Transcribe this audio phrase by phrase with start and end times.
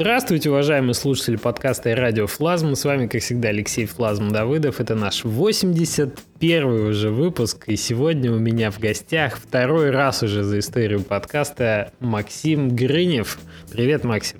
[0.00, 2.74] Здравствуйте, уважаемые слушатели подкаста и радио Флазм.
[2.74, 4.80] С вами, как всегда, Алексей Флазм Давыдов.
[4.80, 7.64] Это наш 81 уже выпуск.
[7.66, 13.38] И сегодня у меня в гостях второй раз уже за историю подкаста Максим Грынев.
[13.70, 14.39] Привет, Максим.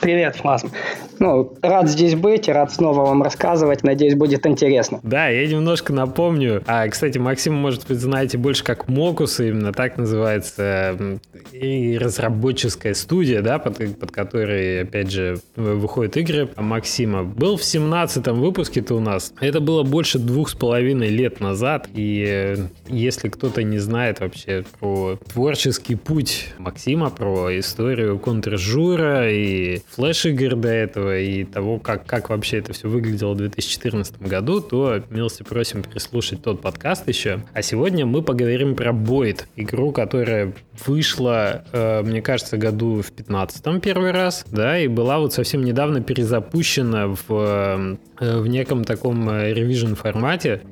[0.00, 0.70] Привет, Флазм.
[1.18, 3.82] Ну, рад здесь быть, рад снова вам рассказывать.
[3.82, 5.00] Надеюсь, будет интересно.
[5.02, 6.62] Да, я немножко напомню.
[6.66, 11.18] А, кстати, Максим, может быть, знаете больше как Мокус, именно так называется,
[11.52, 17.24] и разработческая студия, да, под, под которой, опять же, выходят игры Максима.
[17.24, 19.32] Был в 17-м выпуске-то у нас.
[19.40, 21.88] Это было больше двух с половиной лет назад.
[21.94, 22.56] И э,
[22.88, 30.68] если кто-то не знает вообще про творческий путь Максима, про историю контржура и флеш-игр до
[30.68, 35.82] этого, и того, как, как вообще это все выглядело в 2014 году, то милости просим
[35.82, 37.42] переслушать тот подкаст еще.
[37.52, 40.52] А сегодня мы поговорим про Бойд, игру, которая
[40.86, 46.00] вышла, э, мне кажется, году в 15 первый раз, да, и была вот совсем недавно
[46.00, 50.62] перезапущена в, э, в неком таком ревизион формате.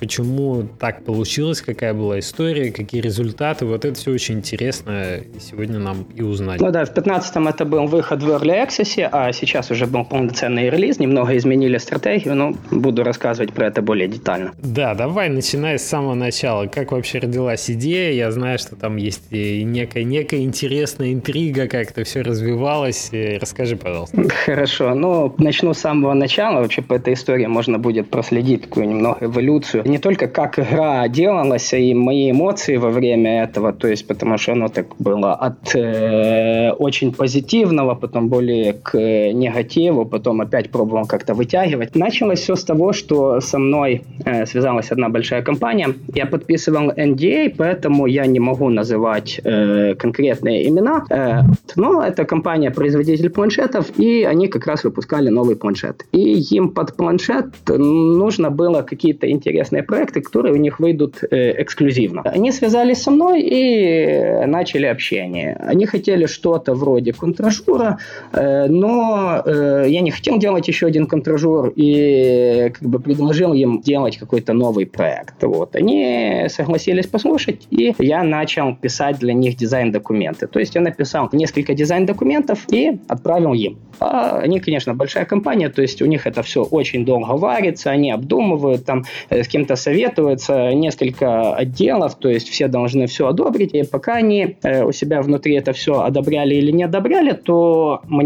[0.00, 6.02] Почему так получилось, какая была история, какие результаты, вот это все очень интересно сегодня нам
[6.14, 6.60] и узнать.
[6.60, 10.70] Ну да, в 15 это был выход в Early Access, а сейчас уже был полноценный
[10.70, 14.52] релиз, немного изменили стратегию, но буду рассказывать про это более детально.
[14.62, 16.66] Да, давай, начиная с самого начала.
[16.66, 18.12] Как вообще родилась идея?
[18.12, 23.10] Я знаю, что там есть и некая, некая интересная интрига, как это все развивалось.
[23.40, 24.22] Расскажи, пожалуйста.
[24.44, 24.94] Хорошо.
[24.94, 26.60] Ну, начну с самого начала.
[26.60, 29.82] Вообще по этой истории можно будет проследить такую немного эволюцию.
[29.86, 33.72] Не только как игра делалась, а и мои эмоции во время этого.
[33.72, 38.98] То есть, потому что оно так было от э, очень позитивного, потом более к
[39.32, 41.96] негативу, потом опять пробовал как-то вытягивать.
[41.96, 45.88] Началось все с того, что со мной э, связалась одна большая компания.
[46.14, 51.04] Я подписывал NDA, поэтому я не могу называть э, конкретные имена.
[51.10, 51.40] Э,
[51.76, 56.04] но это компания-производитель планшетов, и они как раз выпускали новый планшет.
[56.12, 62.22] И им под планшет нужно было какие-то интересные проекты, которые у них выйдут э, эксклюзивно.
[62.34, 65.56] Они связались со мной и начали общение.
[65.70, 71.72] Они хотели что-то вроде контражура, э, но э, я не хотел делать еще один контражур
[71.74, 75.42] и как бы предложил им делать какой-то новый проект.
[75.42, 75.74] Вот.
[75.74, 80.46] Они согласились послушать, и я начал писать для них дизайн-документы.
[80.46, 83.78] То есть я написал несколько дизайн-документов и отправил им.
[83.98, 88.10] А они, конечно, большая компания, то есть у них это все очень долго варится, они
[88.10, 93.82] обдумывают, там э, с кем-то советуются, несколько отделов, то есть все должны все одобрить, и
[93.84, 98.25] пока они э, у себя внутри это все одобряли или не одобряли, то мне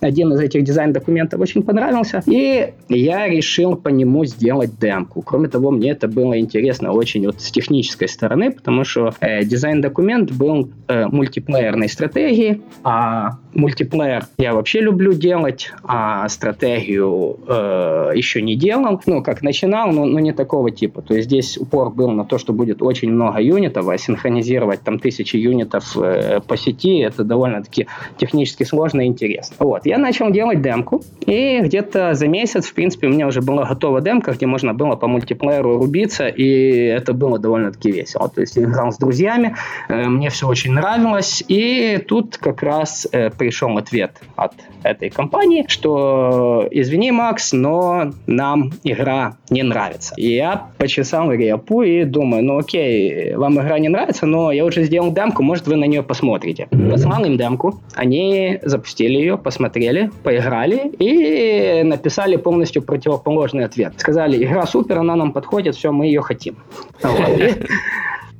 [0.00, 5.22] один из этих дизайн-документов очень понравился, и я решил по нему сделать демку.
[5.22, 10.32] Кроме того, мне это было интересно очень вот с технической стороны, потому что э, дизайн-документ
[10.32, 18.56] был э, мультиплеерной стратегии, а мультиплеер я вообще люблю делать, а стратегию э, еще не
[18.56, 19.00] делал.
[19.06, 21.02] Ну, как начинал, но, но не такого типа.
[21.02, 24.98] То есть здесь упор был на то, что будет очень много юнитов, а синхронизировать там
[24.98, 27.86] тысячи юнитов э, по сети, это довольно-таки
[28.18, 29.23] технически сложно и интересно.
[29.58, 33.64] Вот, я начал делать демку, и где-то за месяц, в принципе, у меня уже была
[33.64, 38.28] готова демка, где можно было по мультиплееру рубиться, и это было довольно-таки весело.
[38.28, 39.54] То есть я играл с друзьями,
[39.88, 44.52] э, мне все очень нравилось, и тут как раз э, пришел ответ от
[44.82, 50.14] этой компании, что извини, Макс, но нам игра не нравится.
[50.16, 54.84] И я почесал репу и думаю, ну окей, вам игра не нравится, но я уже
[54.84, 56.68] сделал демку, может вы на нее посмотрите.
[56.90, 63.94] Послал им демку, они запустили ее, посмотрели, поиграли и написали полностью противоположный ответ.
[63.96, 66.56] Сказали, игра супер, она нам подходит, все, мы ее хотим.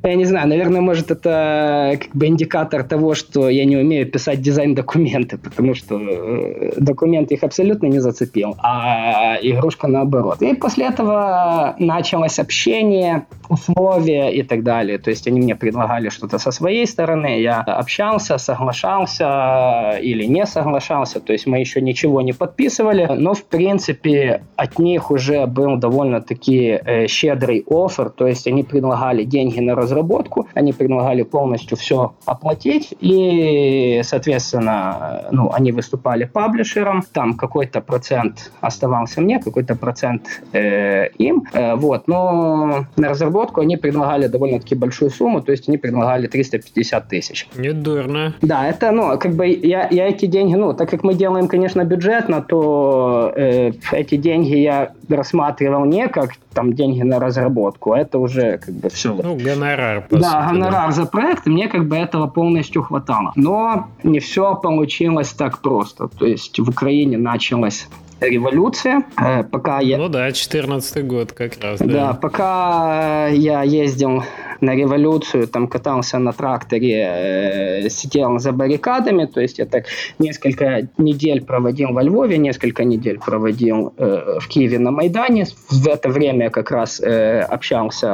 [0.05, 4.43] Я не знаю, наверное, может, это как бы индикатор того, что я не умею писать
[4.43, 10.43] дизайн-документы, потому что э, документ их абсолютно не зацепил, а игрушка наоборот.
[10.43, 14.99] И после этого началось общение, условия и так далее.
[14.99, 21.21] То есть они мне предлагали что-то со своей стороны, я общался, соглашался или не соглашался,
[21.21, 26.79] то есть мы еще ничего не подписывали, но в принципе от них уже был довольно-таки
[26.85, 32.15] э, щедрый офер, то есть они предлагали деньги на разработку разработку, они предлагали полностью все
[32.25, 41.09] оплатить, и, соответственно, ну, они выступали паблишером, там какой-то процент оставался мне, какой-то процент э,
[41.19, 46.27] им, э, вот, но на разработку они предлагали довольно-таки большую сумму, то есть они предлагали
[46.27, 47.49] 350 тысяч.
[47.57, 48.35] Не дурно.
[48.43, 51.85] Да, это, ну, как бы я, я эти деньги, ну, так как мы делаем, конечно,
[51.85, 58.19] бюджетно, то э, эти деньги я рассматривал не как там деньги на разработку, а это
[58.19, 59.13] уже как бы все.
[59.13, 63.33] Ну, гонорар, по Да, сути, гонорар за проект, мне как бы этого полностью хватало.
[63.37, 66.09] Но не все получилось так просто.
[66.09, 67.89] То есть в Украине началась
[68.21, 69.03] революция.
[69.17, 69.99] Э, пока я...
[69.99, 71.79] Ну да, 14 год как раз.
[71.81, 74.25] Да, да пока я ездил
[74.65, 79.85] на революцию, там катался на тракторе, э, сидел за баррикадами, то есть я так
[80.19, 85.47] несколько недель проводил во Львове, несколько недель проводил э, в Киеве на Майдане.
[85.71, 88.09] В это время как раз э, общался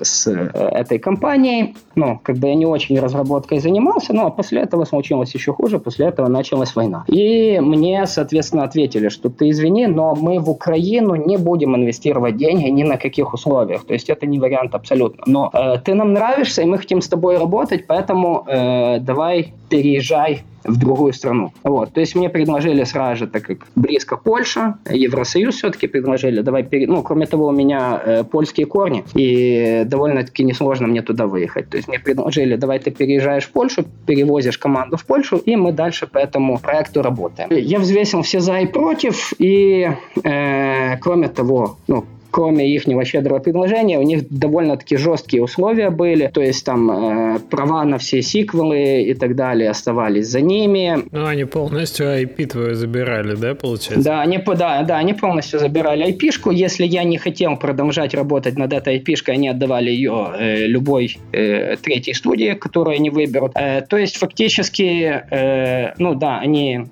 [0.00, 1.74] э, с э, этой компанией.
[1.98, 6.06] Ну, как бы я не очень разработкой занимался, но после этого случилось еще хуже, после
[6.06, 7.04] этого началась война.
[7.08, 12.68] И мне, соответственно, ответили, что ты извини, но мы в Украину не будем инвестировать деньги
[12.68, 13.84] ни на каких условиях.
[13.84, 15.24] То есть это не вариант абсолютно.
[15.26, 20.44] Но э, ты нам нравишься, и мы хотим с тобой работать, поэтому э, давай переезжай
[20.64, 21.52] в другую страну.
[21.62, 21.92] Вот.
[21.92, 26.86] То есть мне предложили сразу же, так как близко Польша, Евросоюз все-таки предложили, давай, пере...
[26.86, 31.70] ну, кроме того, у меня э, польские корни, и довольно-таки несложно мне туда выехать.
[31.70, 35.72] То есть мне предложили, давай ты переезжаешь в Польшу, перевозишь команду в Польшу, и мы
[35.72, 37.48] дальше по этому проекту работаем.
[37.50, 39.90] Я взвесил все за и против, и
[40.22, 42.04] э, кроме того, ну,
[42.38, 47.84] кроме их щедрого предложения, у них довольно-таки жесткие условия были, то есть там э, права
[47.84, 50.98] на все сиквелы и так далее оставались за ними.
[51.10, 54.04] Ну, они полностью IP твою забирали, да, получается?
[54.04, 56.52] Да, они, да, да, они полностью забирали IP-шку.
[56.52, 61.74] Если я не хотел продолжать работать над этой IP-шкой, они отдавали ее э, любой э,
[61.82, 63.50] третьей студии, которую они выберут.
[63.56, 66.86] Э, то есть фактически, э, ну да, они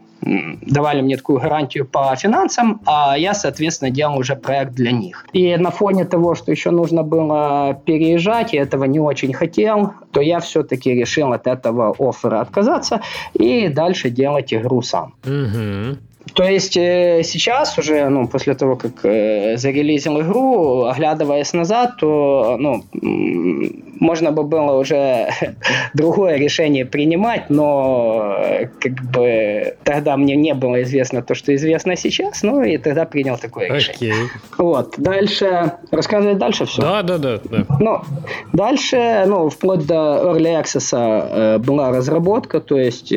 [0.63, 5.27] давали мне такую гарантию по финансам, а я, соответственно, делал уже проект для них.
[5.33, 10.21] И на фоне того, что еще нужно было переезжать, я этого не очень хотел, то
[10.21, 13.01] я все-таки решил от этого оффера отказаться
[13.35, 15.15] и дальше делать игру сам.
[15.25, 15.99] Угу.
[16.35, 22.57] То есть э, сейчас уже, ну, после того, как э, зарелизил игру, оглядываясь назад, то,
[22.59, 22.85] ну,
[24.01, 25.29] можно бы было уже
[25.95, 31.97] другое решение принимать, но э, как бы тогда мне не было известно то, что известно
[31.97, 34.13] сейчас, ну и тогда принял такое решение.
[34.13, 34.31] Окей.
[34.59, 34.95] Вот.
[34.99, 36.83] Дальше, рассказывать дальше все?
[36.83, 37.41] Да, да, да.
[37.45, 37.67] да.
[37.81, 38.01] Ну,
[38.53, 43.15] дальше, ну, вплоть до Early Access была разработка, то есть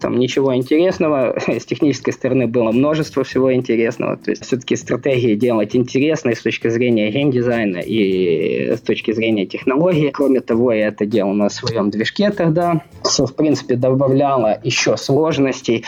[0.00, 4.16] там ничего интересного с технической стороны было множество всего интересного.
[4.16, 10.10] То есть все-таки стратегии делать интересные с точки зрения геймдизайна и с точки зрения технологии.
[10.10, 15.84] Кроме того, я это делал на своем движке тогда, что, в принципе, добавляло еще сложностей.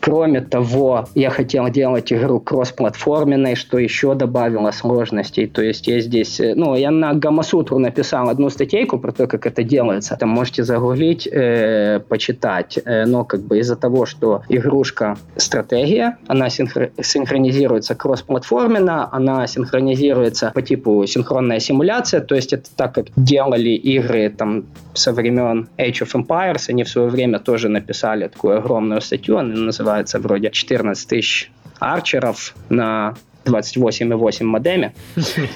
[0.00, 5.46] Кроме того, я хотел делать игру кроссплатформенной, что еще добавило сложностей.
[5.46, 9.46] То есть я здесь, э, ну, я на Гамасутру написал одну статейку про то, как
[9.46, 10.16] это делается.
[10.16, 12.78] Там можете загуглить, э, почитать.
[12.84, 15.16] Э, но как бы из-за того, что игрушка
[15.98, 23.06] стратегия, она синхронизируется кроссплатформенно, она синхронизируется по типу синхронная симуляция, то есть это так, как
[23.16, 24.64] делали игры там
[24.94, 29.54] со времен Age of Empires, они в свое время тоже написали такую огромную статью, она
[29.54, 31.50] называется вроде 14 тысяч
[31.80, 33.14] арчеров на
[33.48, 34.92] 28,8 модеме.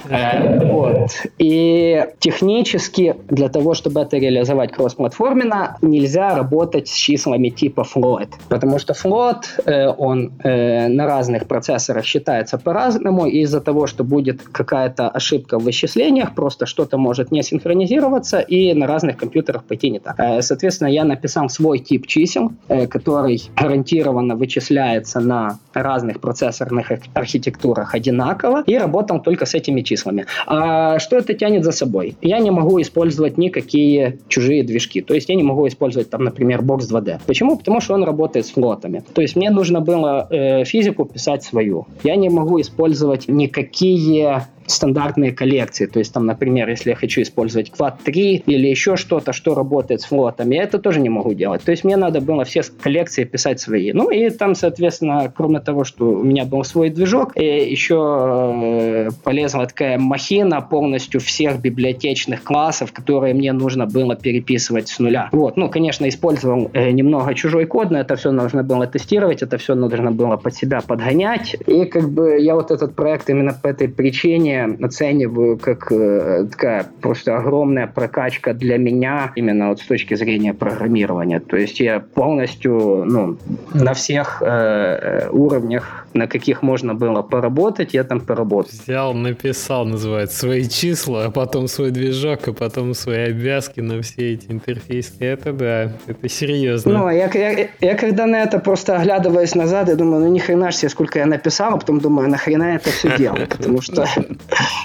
[0.08, 1.10] Э, вот.
[1.38, 8.28] И технически для того, чтобы это реализовать кроссплатформенно, нельзя работать с числами типа float.
[8.48, 14.04] Потому что float, э, он э, на разных процессорах считается по-разному, и из-за того, что
[14.04, 19.90] будет какая-то ошибка в вычислениях, просто что-то может не синхронизироваться, и на разных компьютерах пойти
[19.90, 20.16] не так.
[20.42, 28.76] Соответственно, я написал свой тип чисел, который гарантированно вычисляется на разных процессорных архитектурах одинаково и
[28.76, 30.26] работал только с этими числами.
[30.46, 32.16] А что это тянет за собой?
[32.22, 35.00] Я не могу использовать никакие чужие движки.
[35.00, 37.20] То есть я не могу использовать там, например, Box 2D.
[37.26, 37.56] Почему?
[37.56, 39.02] Потому что он работает с флотами.
[39.14, 41.86] То есть мне нужно было э, физику писать свою.
[42.02, 45.87] Я не могу использовать никакие стандартные коллекции.
[45.87, 50.00] То есть, там, например, если я хочу использовать Quad 3 или еще что-то, что работает
[50.00, 51.62] с флотами, я это тоже не могу делать.
[51.62, 53.93] То есть, мне надо было все коллекции писать свои.
[53.93, 59.67] Ну, и там, соответственно, кроме того, что у меня был свой движок, еще э, полезла
[59.67, 65.29] такая махина полностью всех библиотечных классов, которые мне нужно было переписывать с нуля.
[65.33, 65.57] Вот.
[65.57, 69.75] Ну, конечно, использовал э, немного чужой код, но это все нужно было тестировать, это все
[69.75, 71.57] нужно было под себя подгонять.
[71.67, 76.47] И как бы я вот этот проект именно по этой причине решение оцениваю как э,
[76.50, 81.40] такая просто огромная прокачка для меня именно вот с точки зрения программирования.
[81.40, 83.38] То есть я полностью ну,
[83.75, 88.71] на всех э, уровнях, на каких можно было поработать, я там поработал.
[88.73, 94.35] Взял, написал, называется, свои числа, а потом свой движок, а потом свои обвязки на все
[94.35, 95.12] эти интерфейсы.
[95.21, 96.92] Это да, это серьезно.
[96.92, 100.73] Ну, я, я, я когда на это просто оглядываясь назад, я думаю, ну ни хрена
[100.73, 104.07] себе, сколько я написал, а потом думаю, нахрена это все делал, потому что,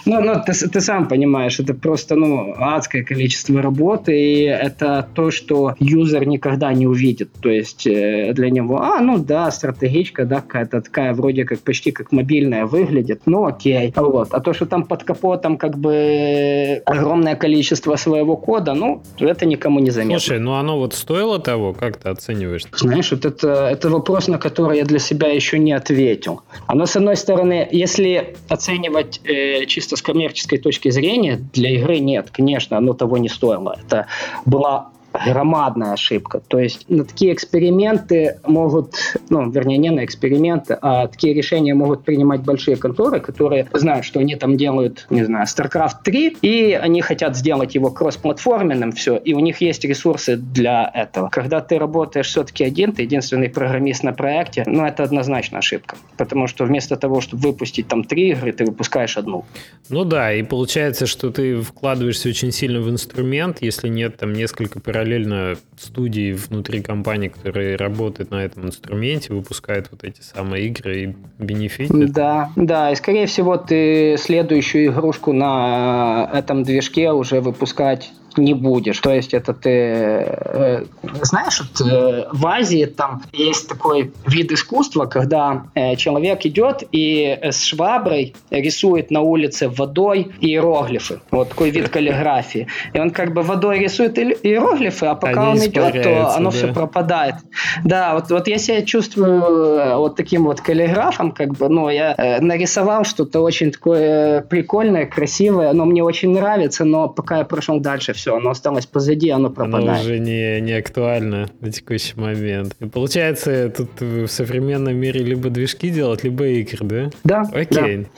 [0.06, 5.32] ну, ну ты, ты сам понимаешь, это просто, ну, адское количество работы, и это то,
[5.32, 10.42] что юзер никогда не увидит, то есть э, для него, а, ну да, стратегичка, да,
[10.42, 14.84] какая-то такая вроде как почти как мобильная выглядит, ну окей, вот, а то, что там
[14.84, 20.20] под капотом как бы огромное количество своего кода, ну, это никому не заметно.
[20.20, 22.64] Слушай, ну оно вот стоило того, как ты оцениваешь?
[22.74, 26.42] Знаешь, вот это, это вопрос, на который я для себя еще не ответил.
[26.68, 32.30] Оно, с одной стороны, если оценивать э, чисто с коммерческой точки зрения, для игры нет,
[32.32, 33.78] конечно, оно того не стоило.
[33.86, 34.08] Это
[34.46, 34.92] была
[35.26, 36.42] громадная ошибка.
[36.48, 38.96] То есть на такие эксперименты могут,
[39.30, 44.20] ну, вернее, не на эксперименты, а такие решения могут принимать большие конторы, которые знают, что
[44.20, 49.34] они там делают, не знаю, StarCraft 3, и они хотят сделать его кроссплатформенным, все, и
[49.34, 51.30] у них есть ресурсы для этого.
[51.30, 55.98] Когда ты работаешь все-таки один, ты единственный программист на проекте, ну, это однозначно ошибка.
[56.18, 59.46] Потому что вместо того, чтобы выпустить там три игры, ты выпускаешь одну.
[59.90, 64.80] Ну да, и получается, что ты вкладываешься очень сильно в инструмент, если нет там несколько
[65.08, 71.16] параллельно студий внутри компании, которые работают на этом инструменте, выпускают вот эти самые игры и
[71.40, 72.08] бенефиты.
[72.08, 78.12] Да, да, и скорее всего ты следующую игрушку на этом движке уже выпускать
[78.42, 79.00] не будешь.
[79.00, 79.70] То есть это ты...
[79.70, 80.86] Э,
[81.22, 87.40] знаешь, вот, э, в Азии там есть такой вид искусства, когда э, человек идет и
[87.42, 91.20] с шваброй рисует на улице водой иероглифы.
[91.32, 92.68] Вот такой вид каллиграфии.
[92.94, 96.58] И он как бы водой рисует иероглифы, а пока Они он идет, то оно да.
[96.58, 97.36] все пропадает.
[97.84, 102.14] Да, вот, вот я себя чувствую э, вот таким вот каллиграфом, как бы, ну, я
[102.18, 107.80] э, нарисовал что-то очень такое прикольное, красивое, оно мне очень нравится, но пока я прошел
[107.80, 109.90] дальше, все, оно осталось позади, оно пропадает.
[109.90, 112.76] Оно уже не, не актуально на текущий момент.
[112.80, 117.10] И получается, тут в современном мире либо движки делать, либо игры, да?
[117.24, 117.42] Да.
[117.54, 117.98] Окей.
[117.98, 118.10] Да.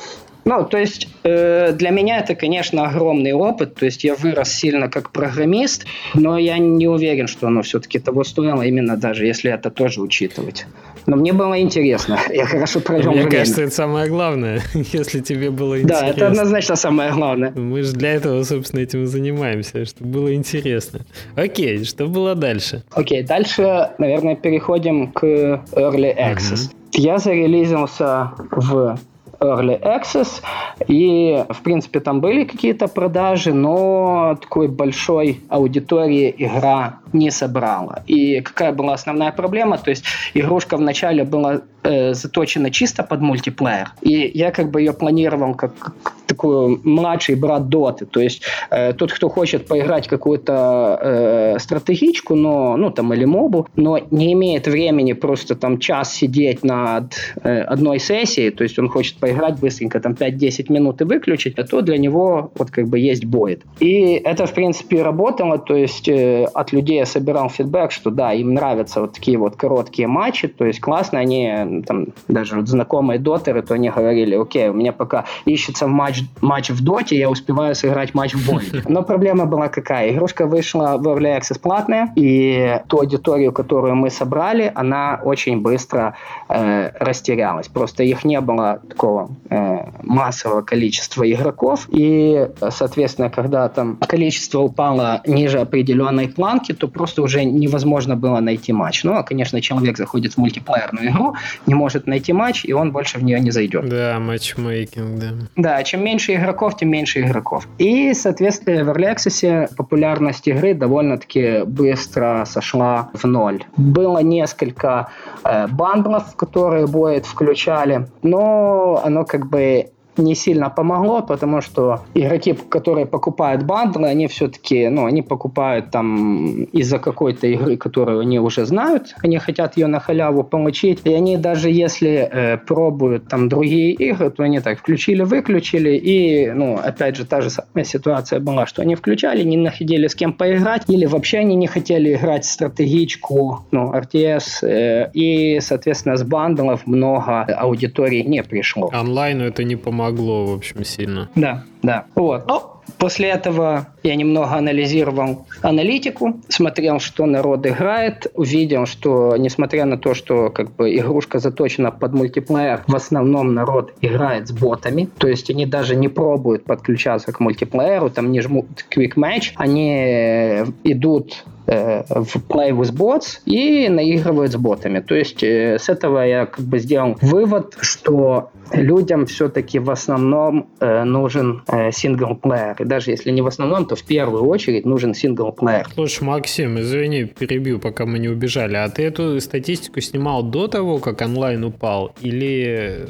[0.46, 3.76] Ну, то есть э, для меня это, конечно, огромный опыт.
[3.76, 5.86] То есть я вырос сильно как программист,
[6.16, 10.66] но я не уверен, что оно все-таки того стоило, именно даже если это тоже учитывать.
[11.10, 12.20] Но мне было интересно.
[12.30, 13.32] Я хорошо провел Мне время.
[13.32, 16.06] кажется, это самое главное, если тебе было интересно.
[16.06, 17.52] Да, это однозначно самое главное.
[17.56, 21.00] Мы же для этого, собственно, этим и занимаемся, чтобы было интересно.
[21.36, 22.84] Окей, что было дальше?
[22.92, 26.70] Окей, дальше, наверное, переходим к Early Access.
[26.70, 26.74] Uh-huh.
[26.92, 29.00] Я зарелизился в
[29.40, 30.42] Early Access,
[30.88, 38.04] и, в принципе, там были какие-то продажи, но такой большой аудитории игра не собрала.
[38.08, 39.78] И какая была основная проблема?
[39.78, 44.94] То есть игрушка вначале была э, заточена чисто под мультиплеер, и я как бы ее
[44.94, 48.06] планировал как, как такой младший брат Доты.
[48.06, 53.68] То есть э, тот, кто хочет поиграть какую-то э, стратегичку, но, ну, там, или мобу,
[53.76, 58.90] но не имеет времени просто там час сидеть над э, одной сессией, то есть он
[58.90, 63.26] хочет поиграть быстренько, там 5-10 минут и выключить, то для него вот как бы есть
[63.26, 63.62] боет.
[63.80, 68.34] И это, в принципе, работало, то есть э, от людей я собирал фидбэк, что да,
[68.34, 71.52] им нравятся вот такие вот короткие матчи, то есть классно, они
[71.86, 76.70] там даже вот знакомые дотеры, то они говорили, окей, у меня пока ищется матч матч
[76.70, 78.84] в доте, я успеваю сыграть матч в Бонде.
[78.88, 80.12] Но проблема была какая?
[80.12, 86.16] Игрушка вышла в Early Access платная, и ту аудиторию, которую мы собрали, она очень быстро
[86.48, 87.68] э, растерялась.
[87.68, 95.22] Просто их не было такого э, массового количества игроков, и, соответственно, когда там количество упало
[95.26, 99.04] ниже определенной планки, то просто уже невозможно было найти матч.
[99.04, 101.36] Ну, а, конечно, человек заходит в мультиплеерную игру,
[101.66, 103.88] не может найти матч, и он больше в нее не зайдет.
[103.88, 105.28] Да, матчмейкинг, да.
[105.56, 107.68] Да, чем меньше игроков, тем меньше игроков.
[107.78, 113.64] И, соответственно, в Early Access популярность игры довольно-таки быстро сошла в ноль.
[113.78, 115.10] Было несколько
[115.44, 122.54] э, бандлов, которые Боет включали, но оно как бы не сильно помогло, потому что игроки,
[122.54, 128.66] которые покупают бандлы, они все-таки, ну, они покупают там из-за какой-то игры, которую они уже
[128.66, 133.94] знают, они хотят ее на халяву получить, и они даже если э, пробуют там другие
[133.94, 138.82] игры, то они так включили-выключили, и, ну, опять же, та же самая ситуация была, что
[138.82, 143.94] они включали, не находили с кем поиграть, или вообще они не хотели играть стратегичку, ну,
[143.94, 148.90] RTS, э, и, соответственно, с бандлов много аудитории не пришло.
[148.92, 151.30] Онлайну это не помогло помогло, в общем, сильно.
[151.36, 152.06] Да, да.
[152.16, 152.48] Вот.
[152.48, 159.98] Ну, После этого я немного анализировал аналитику, смотрел, что народ играет, увидел, что несмотря на
[159.98, 165.28] то, что как бы игрушка заточена под мультиплеер, в основном народ играет с ботами, то
[165.28, 171.46] есть они даже не пробуют подключаться к мультиплееру, там не жмут Quick Match, они идут
[171.46, 175.00] э, в Play with Bots и наигрывают с ботами.
[175.00, 180.70] То есть э, с этого я как бы сделал вывод, что людям все-таки в основном
[180.80, 182.76] э, нужен э, синглплеер.
[182.80, 185.88] И даже если не в основном, то в первую очередь нужен синглплеер.
[185.94, 188.76] Слушай, Максим, извини, перебью, пока мы не убежали.
[188.76, 192.14] А ты эту статистику снимал до того, как онлайн упал?
[192.22, 193.10] Или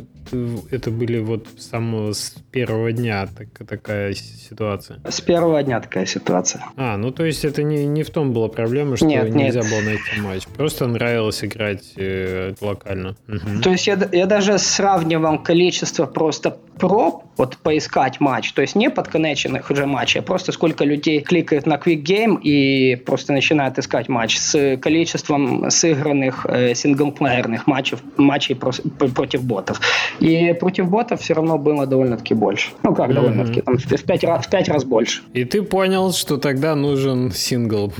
[0.71, 4.99] это были вот с самого с первого дня так, такая ситуация?
[5.07, 6.65] С первого дня такая ситуация.
[6.75, 9.69] А, ну то есть это не, не в том была проблема, что нет, нельзя нет.
[9.69, 10.47] было найти матч.
[10.47, 13.15] Просто нравилось играть э, локально.
[13.27, 13.61] Угу.
[13.63, 18.89] То есть я, я даже сравнивал количество просто проб, вот поискать матч, то есть не
[18.89, 24.09] подконнеченных уже матчей, а просто сколько людей кликает на Quick Game и просто начинает искать
[24.09, 28.71] матч с количеством сыгранных э, синглплеерных матчев, матчей про,
[29.13, 29.79] против ботов.
[30.19, 32.71] И против ботов все равно было довольно-таки больше.
[32.83, 35.21] Ну как довольно-таки, там в пять раз, в пять раз больше.
[35.33, 37.93] И ты понял, что тогда нужен сингл.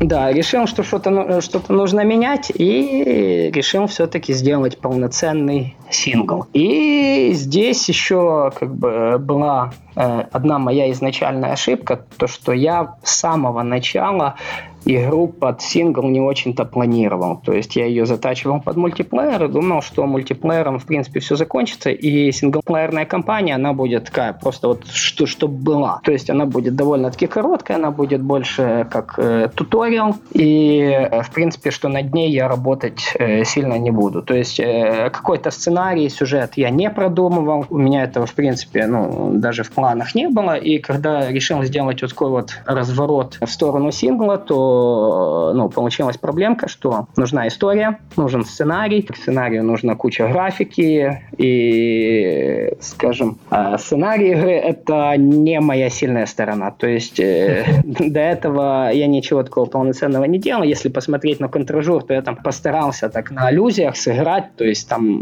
[0.00, 6.46] Да, решил, что что-то ну, что нужно менять, и решил все-таки сделать полноценный сингл.
[6.52, 13.16] И здесь еще как бы была э, одна моя изначальная ошибка, то что я с
[13.16, 14.34] самого начала
[14.84, 17.40] игру под сингл не очень-то планировал.
[17.44, 21.90] То есть я ее затачивал под мультиплеер и думал, что мультиплеером, в принципе, все закончится,
[21.90, 26.00] и синглплеерная кампания, она будет такая, просто вот что, что была.
[26.04, 31.30] То есть она будет довольно-таки короткая, она будет больше как э, туториал, и, э, в
[31.30, 34.22] принципе, что над ней я работать э, сильно не буду.
[34.22, 39.30] То есть э, какой-то сценарий, сюжет я не продумывал, у меня этого, в принципе, ну,
[39.34, 43.90] даже в планах не было, и когда решил сделать вот такой вот разворот в сторону
[43.90, 44.73] сингла, то
[45.54, 53.38] ну, получилась проблемка, что нужна история, нужен сценарий, к сценарию нужна куча графики, и, скажем,
[53.50, 56.70] а, сценарий игры— это не моя сильная сторона.
[56.70, 60.62] То есть э, до этого я ничего такого полноценного не делал.
[60.62, 65.20] Если посмотреть на контражур, то я там постарался так на аллюзиях сыграть, то есть там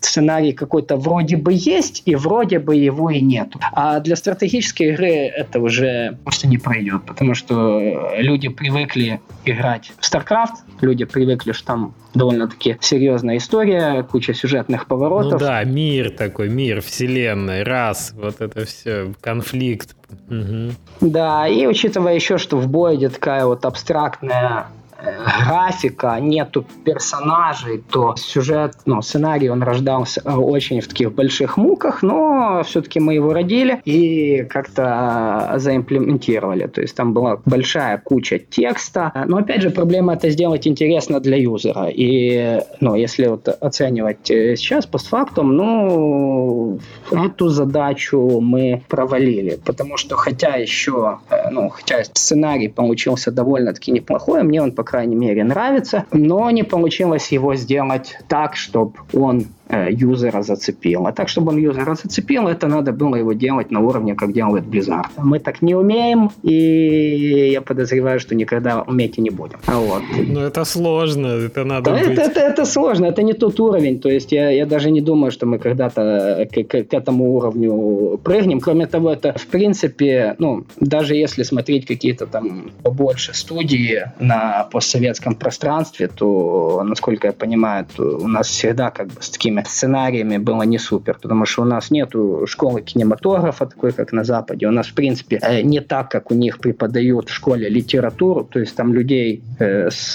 [0.00, 3.58] сценарий какой-то вроде бы есть, и вроде бы его и нету.
[3.72, 9.92] А для стратегической игры это уже просто не пройдет, потому что люди привыкли привыкли играть
[9.98, 15.32] в StarCraft, люди привыкли, что там довольно-таки серьезная история, куча сюжетных поворотов.
[15.32, 19.96] Ну да, мир такой, мир, вселенная, раз, вот это все, конфликт.
[20.28, 20.72] Угу.
[21.00, 24.66] Да, и учитывая еще, что в бой идет такая вот абстрактная
[25.02, 32.02] графика, нету персонажей, то сюжет, ну, сценарий, он рождался э, очень в таких больших муках,
[32.02, 36.66] но все-таки мы его родили и как-то заимплементировали.
[36.66, 39.12] То есть там была большая куча текста.
[39.26, 41.88] Но опять же, проблема это сделать интересно для юзера.
[41.88, 46.78] И, ну, если вот оценивать э, сейчас постфактум, ну,
[47.10, 49.58] эту задачу мы провалили.
[49.64, 55.16] Потому что хотя еще, э, ну, хотя сценарий получился довольно-таки неплохой, мне он, по крайней
[55.16, 61.06] мере, нравится, но не получилось его сделать так, чтобы он юзера зацепил.
[61.06, 64.64] А так, чтобы он юзера зацепил, это надо было его делать на уровне, как делает
[64.64, 65.06] Blizzard.
[65.16, 69.58] Мы так не умеем, и я подозреваю, что никогда уметь и не будем.
[69.66, 70.02] А вот.
[70.28, 72.18] Но это сложно, это надо да, быть...
[72.18, 73.98] это, это, это сложно, это не тот уровень.
[73.98, 78.18] То есть я, я даже не думаю, что мы когда-то к, к, к этому уровню
[78.22, 78.60] прыгнем.
[78.60, 85.34] Кроме того, это в принципе, ну, даже если смотреть какие-то там побольше студии на постсоветском
[85.34, 90.78] пространстве, то, насколько я понимаю, у нас всегда как бы с такими сценариями было не
[90.78, 94.66] супер, потому что у нас нету школы кинематографа, такой, как на Западе.
[94.66, 98.58] У нас, в принципе, э, не так, как у них преподают в школе литературу, то
[98.58, 100.14] есть там людей э, с,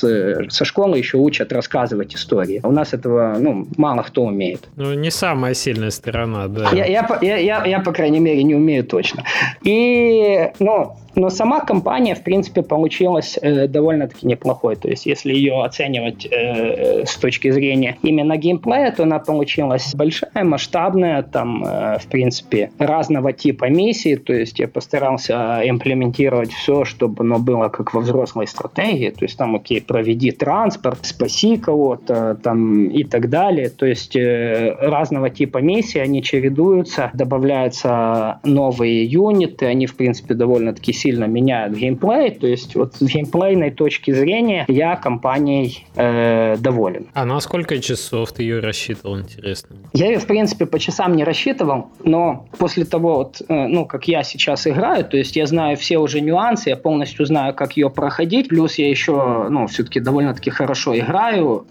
[0.50, 2.60] со школы еще учат рассказывать истории.
[2.64, 4.70] А у нас этого, ну, мало кто умеет.
[4.76, 6.70] Ну, не самая сильная сторона, да.
[6.74, 9.24] Я, я, я, я, я по крайней мере, не умею точно.
[9.64, 14.76] И, ну, но сама компания, в принципе, получилась э, довольно-таки неплохой.
[14.76, 20.44] То есть, если ее оценивать э, с точки зрения именно геймплея, то она получилась большая,
[20.44, 24.16] масштабная, там, э, в принципе, разного типа миссий.
[24.16, 29.12] То есть, я постарался имплементировать все, чтобы оно было как во взрослой стратегии.
[29.12, 33.70] То есть, там, окей, проведи транспорт, спаси кого-то, там, и так далее.
[33.70, 40.94] То есть, э, разного типа миссии, они чередуются, добавляются новые юниты, они, в принципе, довольно-таки
[40.94, 42.32] сильно меняют геймплей.
[42.32, 47.06] То есть вот с геймплейной точки зрения я компанией э, доволен.
[47.14, 49.27] А на сколько часов ты ее рассчитывал?
[49.34, 49.76] Интересно.
[49.94, 54.08] Я ее, в принципе, по часам не рассчитывал, но после того, вот, э, ну, как
[54.08, 57.90] я сейчас играю, то есть я знаю все уже нюансы, я полностью знаю, как ее
[57.90, 61.66] проходить, плюс я еще, ну, все-таки довольно-таки хорошо играю,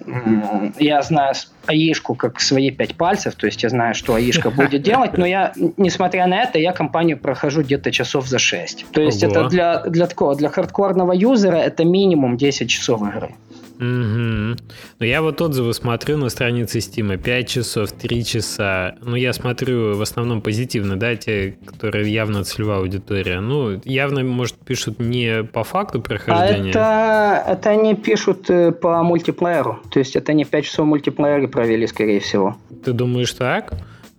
[0.79, 1.35] я знаю
[1.67, 5.53] АИшку как свои пять пальцев, то есть я знаю, что АИшка будет делать, но я,
[5.77, 8.87] несмотря на это, я компанию прохожу где-то часов за 6.
[8.93, 9.33] То есть Ого.
[9.33, 13.35] это для, для такого, для хардкорного юзера это минимум 10 часов игры.
[13.79, 14.57] Угу.
[14.99, 17.17] Ну, я вот отзывы смотрю на странице Steam.
[17.17, 18.95] 5 часов, 3 часа.
[19.03, 23.41] Ну, я смотрю в основном позитивно, да, те, которые явно целевая аудитория.
[23.41, 26.73] Ну, явно, может, пишут не по факту прохождения.
[26.75, 29.81] А это, это они пишут э, по мультиплееру.
[29.91, 32.57] То есть это не 5 часов мультиплеера провели, скорее всего.
[32.85, 33.75] Ты думаешь так?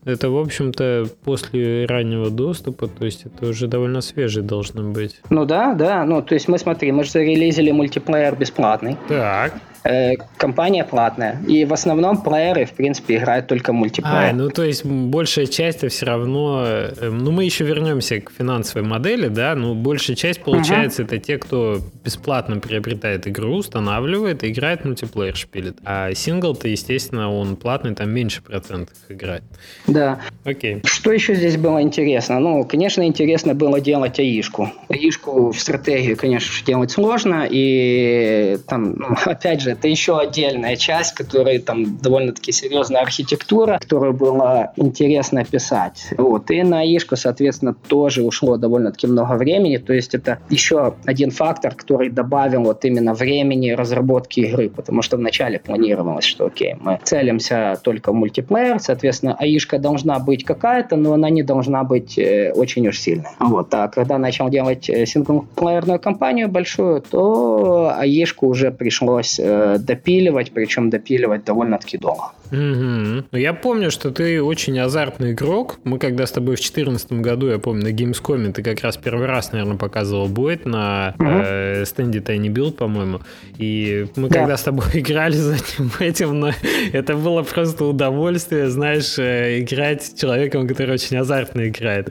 [0.08, 5.20] Это, в общем-то, после раннего доступа, то есть это уже довольно свежий должно быть.
[5.30, 8.96] Ну да, да, ну то есть мы, смотри, мы же зарелизили мультиплеер бесплатный.
[9.10, 9.54] Так.
[9.84, 11.42] Э, компания платная.
[11.48, 14.32] И в основном плееры, в принципе, играют только мультиплеер.
[14.32, 16.64] А, ну то есть большая часть все равно...
[16.66, 21.08] Э, ну мы еще вернемся к финансовой модели, да, но большая часть, получается, угу.
[21.08, 25.78] это те, кто бесплатно приобретает игру, устанавливает и играет мультиплеер шпилит.
[25.86, 29.44] А сингл-то, естественно, он платный, там меньше процентов играет.
[29.88, 30.20] Да.
[30.44, 30.82] Окей.
[30.84, 32.40] Что еще здесь было интересно?
[32.40, 34.72] Ну, конечно, интересно было делать АИшку.
[34.90, 41.14] АИшку в стратегию, конечно делать сложно, и там, ну, опять же, это еще отдельная часть,
[41.14, 46.08] которая там довольно-таки серьезная архитектура, которую было интересно писать.
[46.18, 46.50] Вот.
[46.52, 49.78] И на Ишку, соответственно, тоже ушло довольно-таки много времени.
[49.78, 55.18] То есть это еще один фактор, который добавил вот именно времени разработки игры, потому что
[55.18, 61.14] вначале планировалось, что окей, мы целимся только в мультиплеер, соответственно, АИшка должна быть какая-то, но
[61.14, 63.30] она не должна быть э, очень уж сильной.
[63.40, 63.74] Вот.
[63.74, 70.90] А когда начал делать э, синглплеерную кампанию большую, то АИшку уже пришлось э, допиливать, причем
[70.90, 72.32] допиливать довольно-таки долго.
[72.52, 73.26] Угу.
[73.32, 75.80] Ну, я помню, что ты очень азартный игрок.
[75.84, 79.28] Мы когда с тобой в 2014 году, я помню, на Gamescom ты как раз первый
[79.28, 81.28] раз, наверное, показывал Бойт на угу.
[81.28, 83.22] э, стенде Tiny Build, по-моему.
[83.58, 84.40] И мы да.
[84.40, 85.58] когда с тобой играли за
[86.00, 86.52] этим, но
[86.94, 92.10] это было просто удовольствие, знаешь, э, играть с человеком, который очень азартно играет,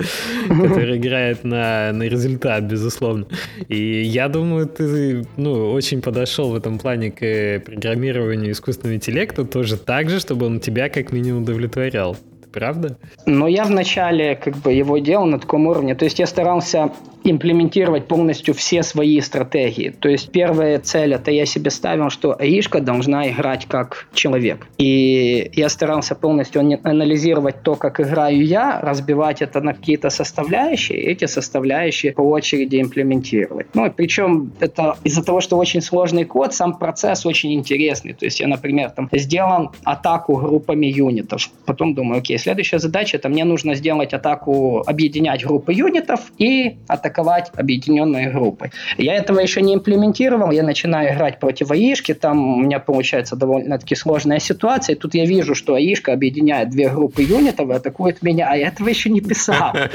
[0.48, 3.26] который играет на, на результат, безусловно.
[3.68, 9.76] И я думаю, ты ну, очень подошел в этом плане к программированию искусственного интеллекта тоже
[9.76, 12.16] так же, чтобы он тебя как минимум удовлетворял.
[12.56, 12.96] Правда?
[13.26, 15.94] Но я вначале как бы его делал на таком уровне.
[15.94, 16.90] То есть я старался
[17.30, 19.90] имплементировать полностью все свои стратегии.
[19.90, 24.66] То есть первая цель, это я себе ставил, что АИшка должна играть как человек.
[24.78, 31.10] И я старался полностью анализировать то, как играю я, разбивать это на какие-то составляющие, и
[31.10, 33.66] эти составляющие по очереди имплементировать.
[33.74, 38.12] Ну, причем это из-за того, что очень сложный код, сам процесс очень интересный.
[38.12, 41.50] То есть я, например, там сделал атаку группами юнитов.
[41.64, 47.50] Потом думаю, окей, следующая задача, это мне нужно сделать атаку, объединять группы юнитов и атаковать
[47.56, 48.70] объединенной группой.
[48.98, 53.96] Я этого еще не имплементировал, я начинаю играть против АИшки, там у меня получается довольно-таки
[53.96, 58.48] сложная ситуация, и тут я вижу, что АИшка объединяет две группы юнитов и атакует меня,
[58.48, 59.72] а я этого еще не писал.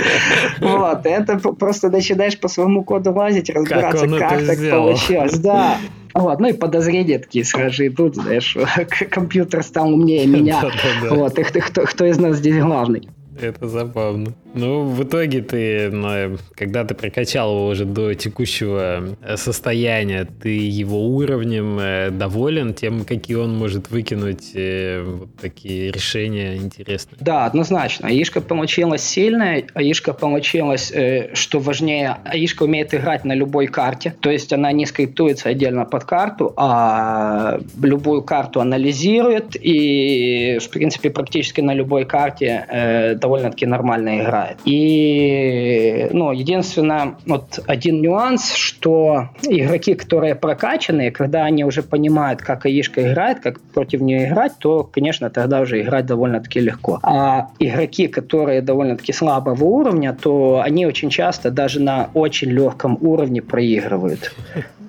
[0.59, 5.39] Вот, это просто начинаешь по своему коду лазить, разбираться, как так получилось.
[5.39, 5.77] Да,
[6.13, 8.57] вот, ну и подозрения такие сразу идут, знаешь,
[9.09, 10.61] компьютер стал умнее меня.
[11.09, 13.09] Вот, и кто, кто из нас здесь главный?
[13.39, 14.33] Это забавно.
[14.53, 20.49] Ну, в итоге ты, ну, когда ты прокачал его уже до текущего э, состояния, ты
[20.49, 27.17] его уровнем э, доволен тем, какие он может выкинуть э, вот такие решения интересные?
[27.19, 28.09] Да, однозначно.
[28.09, 30.91] Аишка получилась сильная, Аишка получилась,
[31.33, 36.03] что важнее, Аишка умеет играть на любой карте, то есть она не скриптуется отдельно под
[36.03, 44.57] карту, а любую карту анализирует и, в принципе, практически на любой карте довольно-таки нормально играет.
[44.65, 52.65] И, ну, единственное, вот один нюанс, что игроки, которые прокачанные, когда они уже понимают, как
[52.65, 56.99] АИшка играет, как против нее играть, то, конечно, тогда уже играть довольно-таки легко.
[57.03, 63.41] А игроки, которые довольно-таки слабого уровня, то они очень часто даже на очень легком уровне
[63.41, 64.33] проигрывают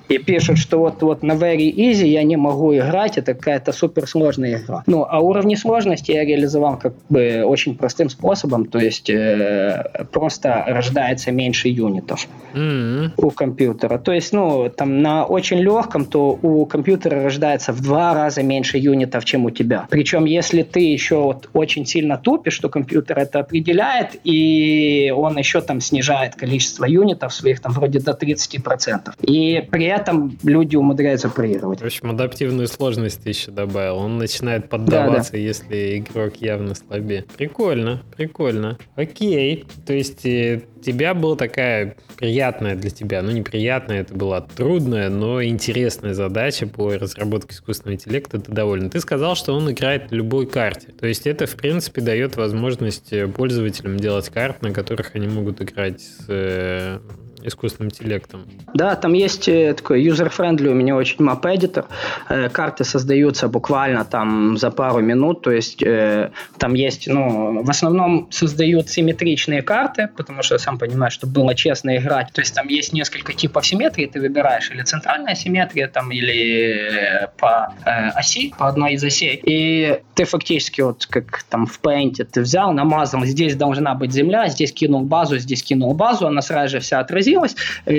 [0.08, 4.58] и пишут, что вот, вот на very easy я не могу играть, это какая-то суперсложная
[4.58, 4.82] игра.
[4.86, 10.64] Ну, а уровни сложности я реализовал как бы очень простым способом, то есть э, просто
[10.66, 13.12] рождается меньше юнитов mm-hmm.
[13.16, 13.98] у компьютера.
[13.98, 18.78] То есть, ну, там на очень легком, то у компьютера рождается в два раза меньше
[18.78, 19.86] юнитов, чем у тебя.
[19.90, 25.60] Причем, если ты еще вот очень сильно тупишь, то компьютер это определяет, и он еще
[25.60, 29.14] там снижает количество юнитов своих там вроде до 30%.
[29.22, 31.80] И при этом этом люди умудряются проигрывать.
[31.80, 33.96] В общем, адаптивную сложность ты еще добавил.
[33.96, 35.44] Он начинает поддаваться, да, да.
[35.44, 37.24] если игрок явно слабее.
[37.36, 38.78] Прикольно, прикольно.
[38.96, 39.64] Окей.
[39.86, 45.42] То есть э, тебя была такая приятная для тебя, ну неприятная, это была трудная, но
[45.42, 48.38] интересная задача по разработке искусственного интеллекта.
[48.38, 48.90] Ты доволен.
[48.90, 50.88] Ты сказал, что он играет на любой карте.
[50.88, 56.00] То есть это, в принципе, дает возможность пользователям делать карты, на которых они могут играть
[56.00, 56.98] с э,
[57.44, 58.44] искусственным интеллектом.
[58.74, 61.86] Да, там есть э, такой user-friendly у меня очень map-editor.
[62.28, 67.70] Э, карты создаются буквально там за пару минут, то есть э, там есть, ну, в
[67.70, 72.32] основном создают симметричные карты, потому что сам понимаешь, чтобы было честно играть.
[72.32, 77.74] То есть там есть несколько типов симметрии, ты выбираешь или центральная симметрия, там, или по
[77.84, 79.40] э, оси, по одной из осей.
[79.42, 84.48] И ты фактически вот как там в Paint ты взял, намазал, здесь должна быть земля,
[84.48, 87.56] здесь кинул базу, здесь кинул базу, она сразу же вся отразилась, загрузилось,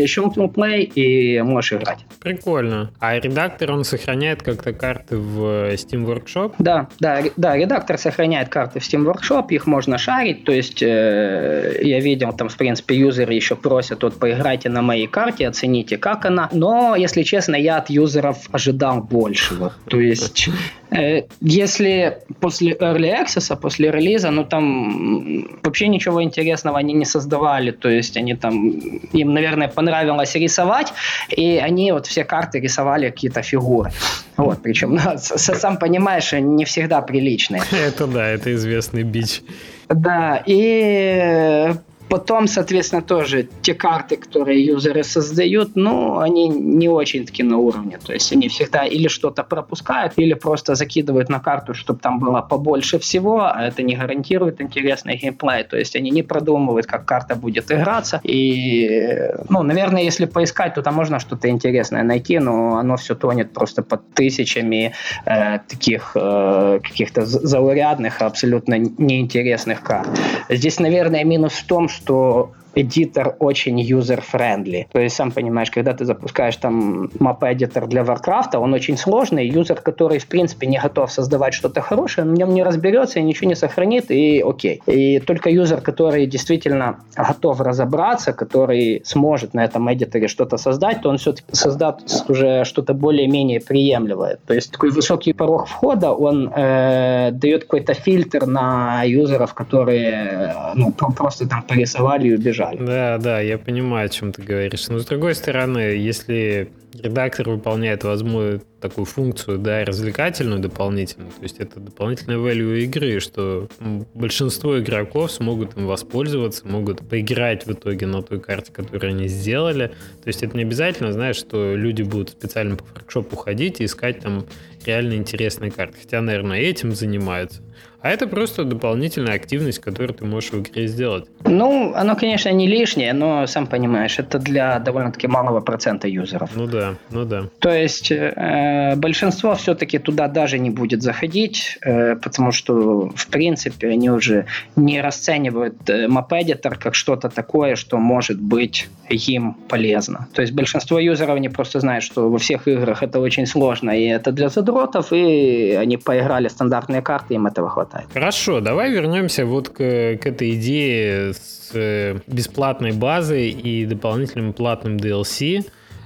[0.10, 2.00] щелкнул play и можешь играть.
[2.20, 2.92] Прикольно.
[3.00, 6.56] А редактор, он сохраняет как-то карты в Steam Workshop?
[6.60, 11.80] Да, да, да, редактор сохраняет карты в Steam Workshop, их можно шарить, то есть э,
[11.82, 16.26] я видел, там, в принципе, юзеры еще просят, вот, поиграйте на моей карте, оцените, как
[16.26, 20.50] она, но, если честно, я от юзеров ожидал большего, то есть
[20.94, 27.72] Э, если после Early Access, после релиза, ну там вообще ничего интересного они не создавали,
[27.72, 30.94] то есть они там, им, наверное, понравилось рисовать,
[31.30, 33.92] и они вот все карты рисовали какие-то фигуры.
[34.38, 37.62] Вот, причем, ну, сам понимаешь, не всегда приличные.
[37.72, 39.42] Это да, это известный бич.
[39.90, 41.74] Да, и
[42.14, 47.98] Потом, соответственно, тоже те карты, которые юзеры создают, ну, они не очень-таки на уровне.
[48.06, 52.42] То есть они всегда или что-то пропускают, или просто закидывают на карту, чтобы там было
[52.42, 55.64] побольше всего, а это не гарантирует интересный геймплей.
[55.64, 58.22] То есть они не продумывают, как карта будет играться.
[58.24, 63.54] И, ну, наверное, если поискать, то там можно что-то интересное найти, но оно все тонет
[63.54, 64.94] просто под тысячами
[65.26, 70.10] э, таких э, каких-то заурядных, абсолютно неинтересных карт.
[70.50, 74.88] Здесь, наверное, минус в том, что что эдитор очень user-friendly.
[74.92, 79.48] То есть, сам понимаешь, когда ты запускаешь там map-эдитор для Warcraft, он очень сложный.
[79.48, 83.24] Юзер, который, в принципе, не готов создавать что-то хорошее, он в нем не разберется и
[83.24, 84.82] ничего не сохранит, и окей.
[84.88, 91.10] И только юзер, который действительно готов разобраться, который сможет на этом эдиторе что-то создать, то
[91.10, 94.38] он все-таки создаст уже что-то более-менее приемлемое.
[94.48, 100.92] То есть такой высокий порог входа, он э, дает какой-то фильтр на юзеров, которые ну,
[100.92, 102.78] просто там порисовали и убежали жаль.
[102.80, 104.88] Да, да, я понимаю, о чем ты говоришь.
[104.90, 111.60] Но с другой стороны, если редактор выполняет, возможно, такую функцию, да, развлекательную дополнительную, то есть
[111.60, 113.68] это дополнительная value игры, что
[114.14, 119.88] большинство игроков смогут им воспользоваться, могут поиграть в итоге на той карте, которую они сделали.
[120.24, 124.20] То есть это не обязательно, знаешь, что люди будут специально по форкшопу ходить и искать
[124.20, 124.46] там
[124.86, 125.98] реально интересные карты.
[126.02, 127.62] Хотя, наверное, этим занимаются.
[128.04, 131.26] А это просто дополнительная активность, которую ты можешь в игре сделать.
[131.46, 136.50] Ну, оно, конечно, не лишнее, но, сам понимаешь, это для довольно-таки малого процента юзеров.
[136.54, 137.46] Ну да, ну да.
[137.60, 143.88] То есть э, большинство все-таки туда даже не будет заходить, э, потому что, в принципе,
[143.88, 150.28] они уже не расценивают э, Map как что-то такое, что может быть им полезно.
[150.34, 154.04] То есть большинство юзеров, они просто знают, что во всех играх это очень сложно, и
[154.08, 158.14] это для задротов, и они поиграли стандартные карты, им этого хватает хватает.
[158.14, 164.98] Хорошо, давай вернемся вот к, к этой идее с э, бесплатной базой и дополнительным платным
[164.98, 165.66] DLC.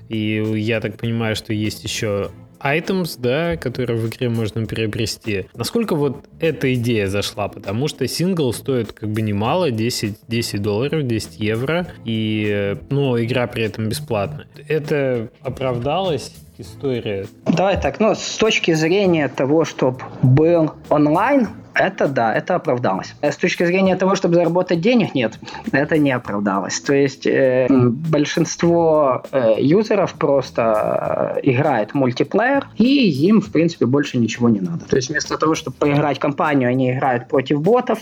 [0.10, 5.46] И я так понимаю, что есть еще items, да, которые в игре можно приобрести.
[5.54, 7.50] Насколько вот эта идея зашла?
[7.50, 13.48] Потому что сингл стоит как бы немало, 10, 10 долларов, 10 евро, и, но игра
[13.48, 14.48] при этом бесплатная.
[14.68, 16.34] Это оправдалось?
[16.60, 17.28] история?
[17.46, 23.16] Давай так, ну, с точки зрения того, чтобы был онлайн, это да, это оправдалось.
[23.22, 25.40] С точки зрения того, чтобы заработать денег, нет,
[25.72, 26.80] это не оправдалось.
[26.82, 34.18] То есть э, большинство э, юзеров просто э, играет мультиплеер, и им, в принципе, больше
[34.18, 34.86] ничего не надо.
[34.86, 38.00] То есть вместо того, чтобы поиграть компанию, они играют против ботов,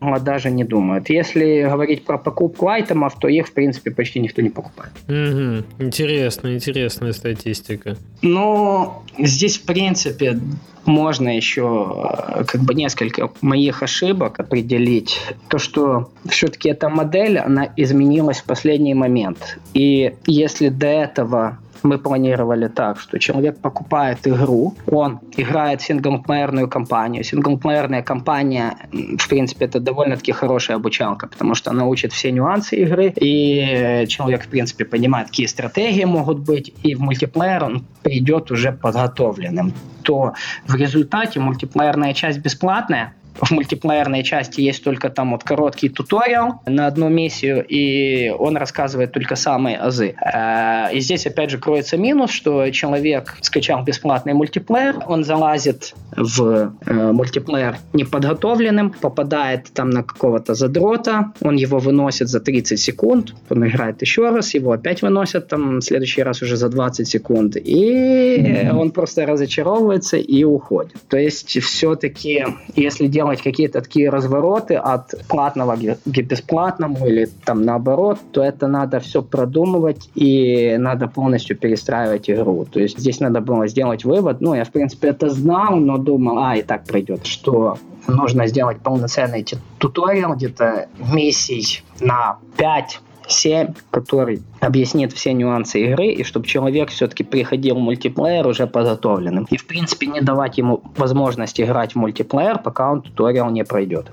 [0.00, 1.10] даже не думают.
[1.10, 4.92] Если говорить про покупку айтемов, то их, в принципе, почти никто не покупает.
[5.08, 5.84] Угу.
[5.84, 7.96] Интересно, интересная статистика.
[8.22, 10.38] Ну, здесь, в принципе,
[10.84, 12.04] можно еще
[12.38, 15.20] э, как бы несколько моих ошибок определить.
[15.48, 19.58] То, что все-таки эта модель, она изменилась в последний момент.
[19.74, 26.68] И если до этого мы планировали так, что человек покупает игру, он играет в синглплеерную
[26.68, 27.24] кампанию.
[27.24, 33.12] Синглплеерная кампания, в принципе, это довольно-таки хорошая обучалка, потому что она учит все нюансы игры,
[33.16, 38.72] и человек, в принципе, понимает, какие стратегии могут быть, и в мультиплеер он придет уже
[38.72, 39.72] подготовленным.
[40.02, 40.32] То
[40.66, 46.86] в результате мультиплеерная часть бесплатная, в мультиплеерной части есть только там вот короткий туториал на
[46.86, 50.14] одну миссию, и он рассказывает только самые азы.
[50.20, 56.72] Э, и здесь опять же кроется минус, что человек скачал бесплатный мультиплеер, он залазит в
[56.86, 63.66] э, мультиплеер неподготовленным, попадает там на какого-то задрота, он его выносит за 30 секунд, он
[63.66, 68.68] играет еще раз, его опять выносят там в следующий раз уже за 20 секунд, и
[68.72, 70.96] он просто разочаровывается и уходит.
[71.08, 77.62] То есть все-таки, если делать делать какие-то такие развороты от платного к бесплатному или там
[77.62, 82.64] наоборот, то это надо все продумывать и надо полностью перестраивать игру.
[82.64, 84.40] То есть здесь надо было сделать вывод.
[84.40, 88.78] Ну, я, в принципе, это знал, но думал, а, и так пройдет, что нужно сделать
[88.78, 89.44] полноценный
[89.78, 97.24] туториал где-то миссий на 5 7, который объяснит все нюансы игры, и чтобы человек все-таки
[97.24, 99.46] приходил в мультиплеер уже подготовленным.
[99.50, 104.06] И, в принципе, не давать ему возможность играть в мультиплеер, пока он туториал не пройдет.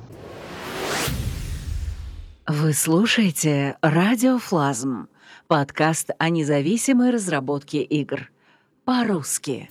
[2.48, 5.08] Вы слушаете «Радиофлазм»—
[5.48, 8.30] подкаст о независимой разработке игр.
[8.84, 9.68] По-русски.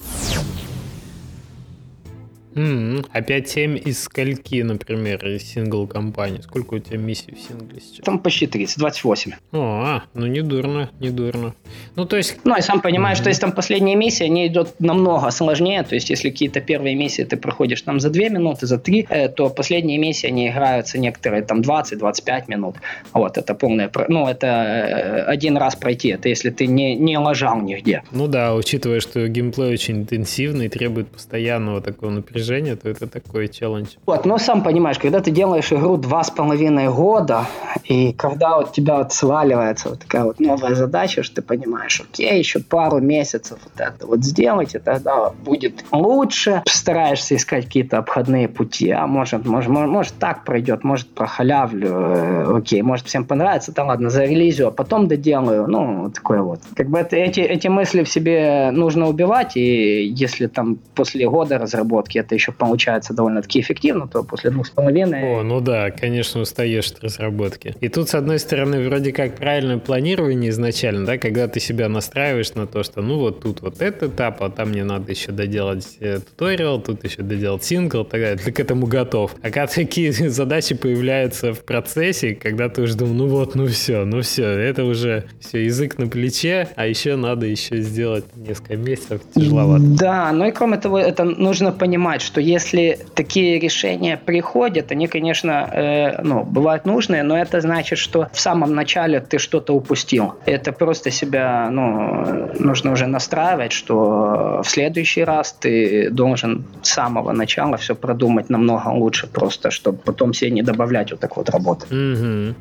[2.55, 3.07] Mm-hmm.
[3.13, 6.41] А 5-7 из скольки, например, из сингл-компании?
[6.41, 8.05] Сколько у тебя миссий в сингле сейчас?
[8.05, 9.33] Там почти 30, 28.
[9.53, 11.55] О, ну не дурно, не дурно.
[11.97, 12.39] Ну, то есть...
[12.45, 13.21] Ну, и сам понимаешь, mm-hmm.
[13.21, 15.83] что если там последние миссии, они идут намного сложнее.
[15.83, 19.29] То есть, если какие-то первые миссии ты проходишь там за 2 минуты, за 3, э,
[19.29, 22.77] то последние миссии, они играются некоторые там 20-25 минут.
[23.13, 23.91] Вот, это полное...
[24.09, 26.09] Ну, это э, один раз пройти.
[26.09, 28.03] Это если ты не, не лажал нигде.
[28.13, 33.49] Ну да, учитывая, что геймплей очень интенсивный, требует постоянного такого напряжения напряжение, то это такой
[33.49, 33.97] челлендж.
[34.07, 37.47] Вот, но сам понимаешь, когда ты делаешь игру два с половиной года,
[37.85, 42.39] и когда у тебя вот сваливается вот такая вот новая задача, что ты понимаешь, окей,
[42.39, 46.63] еще пару месяцев вот это вот сделать, и тогда будет лучше.
[46.67, 52.57] Стараешься искать какие-то обходные пути, а может, может, может, может так пройдет, может прохалявлю, э,
[52.59, 56.61] окей, может всем понравится, да ладно, за релизию, а потом доделаю, ну, такое вот.
[56.77, 61.59] Как бы это, эти, эти мысли в себе нужно убивать, и если там после года
[61.59, 65.23] разработки это еще получается довольно-таки эффективно, то после двух с половиной...
[65.23, 67.75] О, ну да, конечно, устаешь от разработки.
[67.81, 72.55] И тут, с одной стороны, вроде как правильное планирование изначально, да, когда ты себя настраиваешь
[72.55, 75.97] на то, что ну вот тут вот этот этап, а там мне надо еще доделать
[76.01, 79.35] э, туториал, тут еще доделать сингл так далее, ты к этому готов.
[79.43, 84.05] А когда такие задачи появляются в процессе, когда ты уже думаешь, ну вот, ну все,
[84.05, 89.21] ну все, это уже все, язык на плече, а еще надо еще сделать несколько месяцев,
[89.35, 89.85] тяжеловато.
[89.85, 95.51] Да, ну и кроме того, это нужно понимать, что если такие решения приходят, они, конечно,
[95.73, 100.35] э, ну, бывают нужные, но это значит, что в самом начале ты что-то упустил.
[100.47, 107.33] Это просто себя, ну, нужно уже настраивать, что в следующий раз ты должен с самого
[107.33, 111.87] начала все продумать намного лучше, просто чтобы потом себе не добавлять вот так вот работы.
[111.87, 112.55] Угу.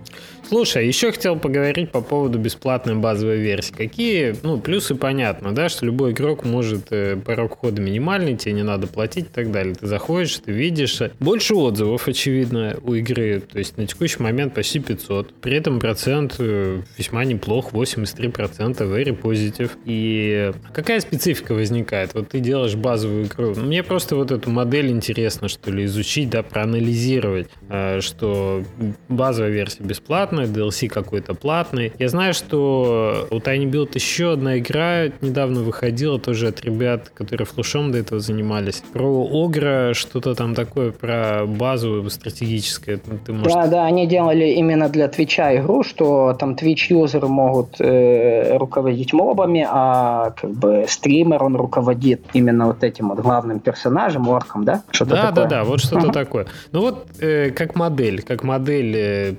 [0.47, 3.73] Слушай, еще хотел поговорить по поводу бесплатной базовой версии.
[3.73, 8.63] Какие, ну, плюсы понятно, да, что любой игрок может, э, порог входа минимальный, тебе не
[8.63, 9.73] надо платить и так далее.
[9.73, 10.99] Ты заходишь, ты видишь.
[11.19, 13.39] Больше отзывов, очевидно, у игры.
[13.39, 15.33] То есть на текущий момент почти 500.
[15.35, 19.71] При этом процент э, весьма неплох, 83% very positive.
[19.85, 22.13] И какая специфика возникает?
[22.13, 23.55] Вот ты делаешь базовую игру.
[23.55, 28.63] Мне просто вот эту модель интересно, что ли, изучить, да, проанализировать, э, что
[29.07, 31.93] базовая версия бесплатная, бесплатный, DLC какой-то платный.
[31.99, 37.45] Я знаю, что у Tiny Build еще одна игра недавно выходила, тоже от ребят, которые
[37.45, 38.83] флушом до этого занимались.
[38.93, 42.99] Про Огра, что-то там такое, про базовую стратегическое.
[43.05, 43.53] Ну, ты, может...
[43.53, 49.65] Да, да, они делали именно для Твича игру, что там Twitch-юзеры могут э, руководить мобами,
[49.69, 54.83] а как бы стример, он руководит именно вот этим вот главным персонажем, орком, да?
[54.91, 55.43] Что-то да, такое.
[55.43, 56.47] да, да, вот что-то такое.
[56.71, 59.35] Ну вот э, как модель, как модель э,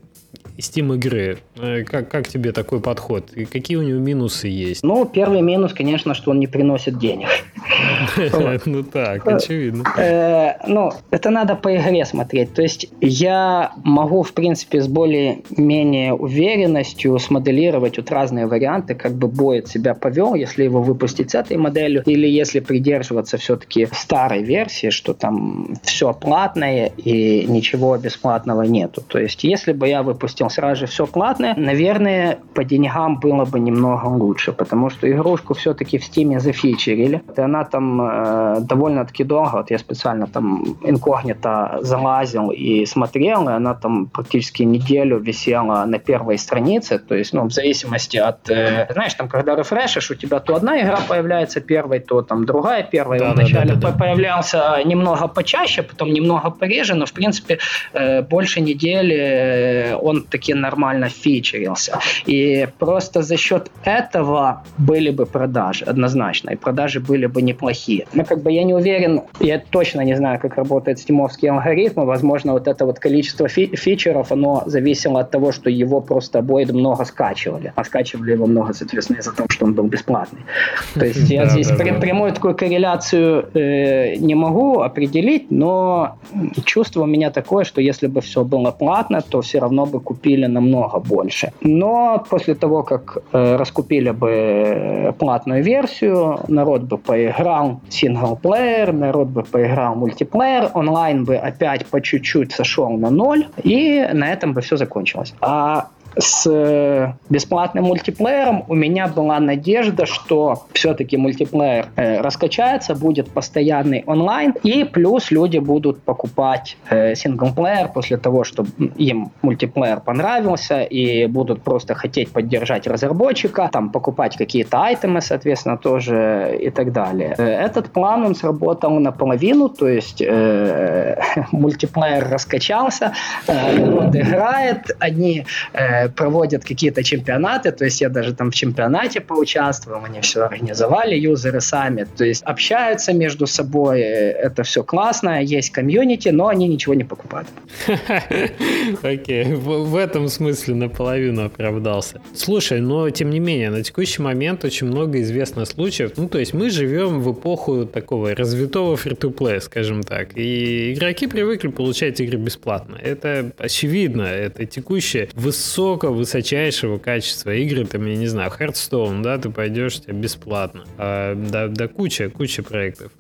[0.59, 1.39] Steam игры.
[1.57, 3.33] Э, как, как тебе такой подход?
[3.33, 4.85] И какие у него минусы есть?
[4.85, 7.29] Ну, первый минус, конечно, что он не приносит денег.
[8.67, 9.85] Ну так, очевидно.
[9.97, 12.55] Э, ну, это надо по игре смотреть.
[12.55, 19.29] То есть я могу, в принципе, с более-менее уверенностью смоделировать вот разные варианты, как бы
[19.29, 24.91] боет себя повел, если его выпустить с этой моделью, или если придерживаться все-таки старой версии,
[24.91, 29.03] что там все платное и ничего бесплатного нету.
[29.07, 33.61] То есть если бы я выпустил сразу же все платное, наверное, по деньгам было бы
[33.61, 37.23] немного лучше, потому что игрушку все-таки в Steam зафичерили.
[37.37, 43.53] И она там э, довольно-таки долго, вот я специально там инкогнито залазил и смотрел, и
[43.53, 48.87] она там практически неделю висела на первой странице, то есть, ну, в зависимости от, э,
[48.93, 53.21] знаешь, там, когда рефрешишь, у тебя то одна игра появляется первой, то там другая первая.
[53.21, 53.99] Да, Вначале да, да, да.
[53.99, 57.59] появлялся немного почаще, потом немного пореже, но, в принципе,
[57.93, 61.99] э, больше недели э, он таки нормально фичерился.
[62.27, 68.07] И просто за счет этого были бы продажи, однозначно, и продажи были бы неплохие.
[68.15, 72.53] Но как бы я не уверен, я точно не знаю, как работают стимовские алгоритмы, возможно,
[72.53, 77.05] вот это вот количество фи- фичеров, оно зависело от того, что его просто Boyd много
[77.05, 80.41] скачивали, а скачивали его много, соответственно, из-за того, что он был бесплатный.
[80.95, 86.17] То есть я здесь прямую такую корреляцию э, не могу определить, но
[86.65, 90.24] чувство у меня такое, что если бы все было платно, то все равно бы купили
[90.47, 91.53] намного больше.
[91.61, 99.43] Но после того, как э, раскупили бы платную версию, народ бы поиграл синглплеер, народ бы
[99.43, 104.77] поиграл мультиплеер, онлайн бы опять по чуть-чуть сошел на ноль, и на этом бы все
[104.77, 105.35] закончилось.
[105.41, 105.87] А
[106.17, 114.05] с э, бесплатным мультиплеером у меня была надежда, что все-таки мультиплеер э, раскачается, будет постоянный
[114.07, 118.65] онлайн, и плюс люди будут покупать э, синглплеер после того, что
[118.97, 126.57] им мультиплеер понравился, и будут просто хотеть поддержать разработчика, там покупать какие-то айтемы, соответственно, тоже
[126.61, 127.35] и так далее.
[127.39, 131.21] Э, этот план, он сработал наполовину, то есть э,
[131.53, 133.13] мультиплеер раскачался,
[133.47, 139.21] э, народ играет, одни э, проводят какие-то чемпионаты, то есть я даже там в чемпионате
[139.21, 145.71] поучаствовал, они все организовали, юзеры сами, то есть общаются между собой, это все классно, есть
[145.71, 147.49] комьюнити, но они ничего не покупают.
[149.03, 152.21] Окей, в этом смысле наполовину оправдался.
[152.35, 156.55] Слушай, но тем не менее, на текущий момент очень много известно случаев, ну то есть
[156.55, 162.99] мы живем в эпоху такого развитого фри-то-плея, скажем так, и игроки привыкли получать игры бесплатно.
[163.03, 169.39] Это очевидно, это текущее высокое настолько высочайшего качества игры, там, я не знаю, Hearthstone, да,
[169.39, 170.85] ты пойдешь, тебе бесплатно.
[170.99, 173.13] А, да, да куча, куча проектов.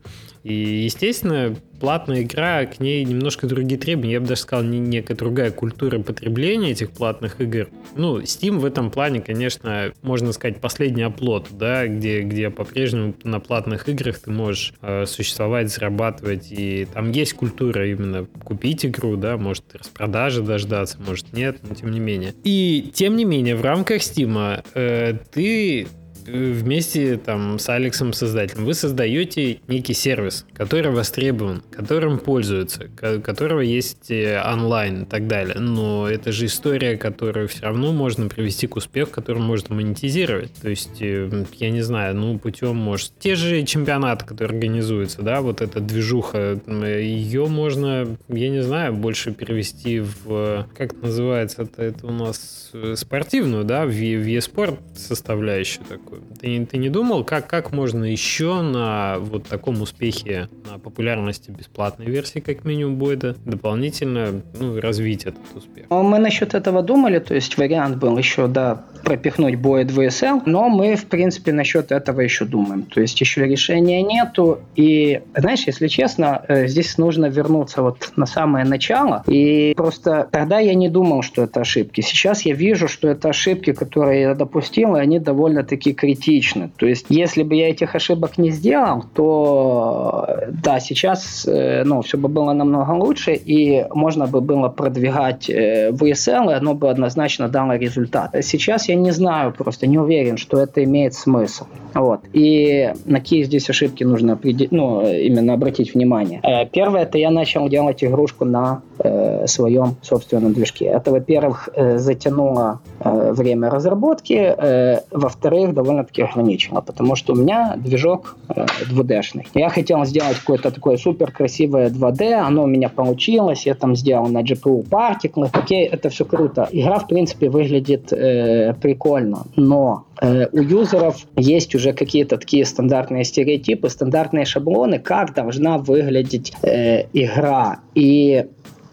[0.45, 0.53] И,
[0.84, 4.12] естественно, платная игра, к ней немножко другие требования.
[4.12, 7.68] Я бы даже сказал, не, некая другая культура потребления этих платных игр.
[7.97, 13.40] Ну, Steam в этом плане, конечно, можно сказать, последний оплот, да, где, где по-прежнему на
[13.40, 19.38] платных играх ты можешь э, существовать, зарабатывать, и там есть культура именно купить игру, да,
[19.38, 22.34] может распродажи дождаться, может нет, но тем не менее.
[22.45, 25.86] И тем не менее, в рамках Steam э, ты
[26.26, 34.10] вместе там с Алексом создателем вы создаете некий сервис, который востребован, которым пользуются, которого есть
[34.10, 35.56] э, онлайн и так далее.
[35.58, 40.52] Но это же история, которую все равно можно привести к успеху, который можно монетизировать.
[40.54, 45.40] То есть, э, я не знаю, ну, путем, может, те же чемпионаты, которые организуются, да,
[45.40, 51.82] вот эта движуха, ее можно, я не знаю, больше перевести в, как это называется, это,
[51.82, 56.36] это у нас э, спортивную, да, в, в e-спорт составляющую такую такую.
[56.40, 62.06] Ты, ты не думал, как, как можно еще на вот таком успехе, на популярности бесплатной
[62.06, 65.86] версии, как минимум, будет дополнительно ну, развить этот успех?
[65.90, 70.68] Ну, мы насчет этого думали, то есть вариант был еще, да, пропихнуть Boyd VSL, но
[70.68, 72.82] мы, в принципе, насчет этого еще думаем.
[72.82, 78.26] То есть еще решения нету, и, знаешь, если честно, э, здесь нужно вернуться вот на
[78.26, 82.00] самое начало, и просто тогда я не думал, что это ошибки.
[82.00, 86.70] Сейчас я вижу, что это ошибки, которые я допустил, и они довольно-таки критичны.
[86.76, 92.18] То есть, если бы я этих ошибок не сделал, то да, сейчас э, ну, все
[92.18, 97.48] бы было намного лучше, и можно бы было продвигать э, VSL, и оно бы однозначно
[97.48, 98.34] дало результат.
[98.42, 101.64] Сейчас я не знаю, просто не уверен, что это имеет смысл.
[101.94, 102.20] Вот.
[102.32, 104.38] И на какие здесь ошибки нужно
[104.70, 106.40] ну, именно обратить внимание.
[106.42, 110.86] Э, первое, это я начал делать игрушку на э, своем собственном движке.
[110.86, 117.74] Это, во-первых, затянуло э, время разработки, э, во-вторых, довольно довольно-таки ограничено, потому что у меня
[117.76, 119.47] движок э, 2D-шный.
[119.55, 124.26] Я хотел сделать какое-то такое супер красивое 2D, оно у меня получилось, я там сделал
[124.26, 126.68] на GPU партиклы, окей, это все круто.
[126.72, 133.24] Игра, в принципе, выглядит э, прикольно, но э, у юзеров есть уже какие-то такие стандартные
[133.24, 137.80] стереотипы, стандартные шаблоны, как должна выглядеть э, игра.
[137.95, 138.47] И,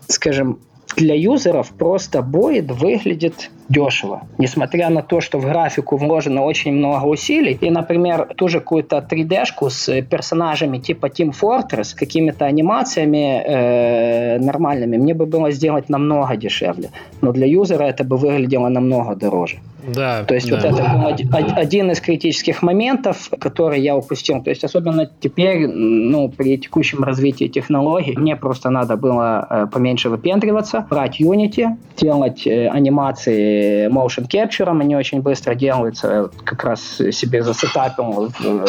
[0.07, 0.59] скажем,
[0.97, 4.21] для юзеров просто Боид выглядит дешево.
[4.37, 8.97] Несмотря на то, что в графику вложено очень много усилий, и, например, ту же какую-то
[8.97, 16.35] 3D-шку с персонажами типа Team Fortress, какими-то анимациями э, нормальными, мне бы было сделать намного
[16.35, 16.89] дешевле.
[17.21, 19.57] Но для юзера это бы выглядело намного дороже.
[19.83, 20.23] Да.
[20.23, 20.55] То есть да.
[20.55, 24.41] вот это был один из критических моментов, который я упустил.
[24.43, 30.09] То есть особенно теперь, ну, при текущем развитии технологий, мне просто надо было э, поменьше
[30.09, 36.29] выпендриваться, брать Unity, делать э, анимации motion capture, они очень быстро делаются.
[36.43, 38.65] Как раз себе засетапил в э,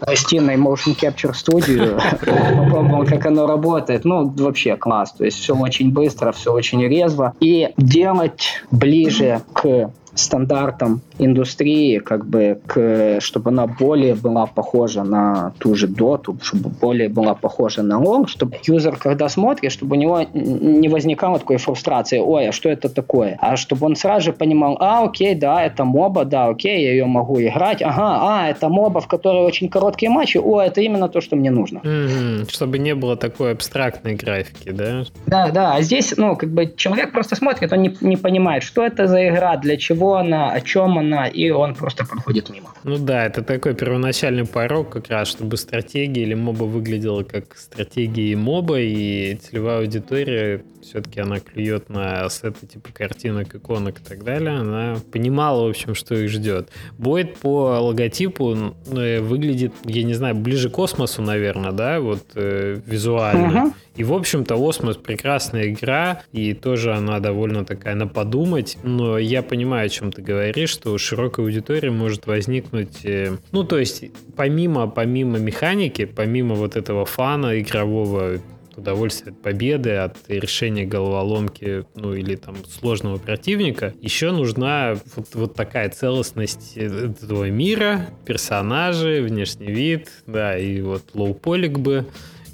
[0.00, 1.98] гостиной motion capture студию,
[2.56, 4.04] попробовал, как оно работает.
[4.04, 5.12] Ну, вообще класс.
[5.12, 7.34] То есть все очень быстро, все очень резво.
[7.40, 15.52] И делать ближе к стандартам индустрии, как бы, к, чтобы она более была похожа на
[15.58, 19.98] ту же доту, чтобы более была похожа на лонг, чтобы юзер, когда смотрит, чтобы у
[19.98, 23.38] него не возникало такой фрустрации, ой, а что это такое?
[23.40, 27.06] А чтобы он сразу же понимал, а, окей, да, это моба, да, окей, я ее
[27.06, 31.20] могу играть, ага, а, это моба, в которой очень короткие матчи, о, это именно то,
[31.20, 31.78] что мне нужно.
[31.78, 32.52] Mm-hmm.
[32.52, 35.04] Чтобы не было такой абстрактной графики, да?
[35.26, 38.84] Да, да, а здесь, ну, как бы человек просто смотрит, он не, не понимает, что
[38.84, 42.72] это за игра, для чего она, о чем она, и он просто проходит мимо.
[42.84, 48.36] Ну да, это такой первоначальный порог как раз, чтобы стратегия или моба выглядела как стратегия
[48.36, 54.58] моба, и целевая аудитория все-таки она клюет на сеты типа картинок, иконок и так далее,
[54.58, 56.70] она понимала, в общем, что их ждет.
[56.98, 62.80] Бойд по логотипу э, выглядит, я не знаю, ближе к космосу, наверное, да, вот э,
[62.86, 63.66] визуально.
[63.66, 63.72] Uh-huh.
[63.96, 69.42] И, в общем-то, Осмос прекрасная игра, и тоже она довольно такая на подумать, но я
[69.42, 74.04] понимаю, о чем ты говоришь, что у широкой аудитории может возникнуть, э, ну, то есть,
[74.36, 78.40] помимо, помимо механики, помимо вот этого фана игрового,
[78.76, 85.54] удовольствие от победы, от решения головоломки, ну или там сложного противника, еще нужна вот, вот
[85.54, 92.06] такая целостность этого мира, персонажи, внешний вид, да, и вот лоу-полик бы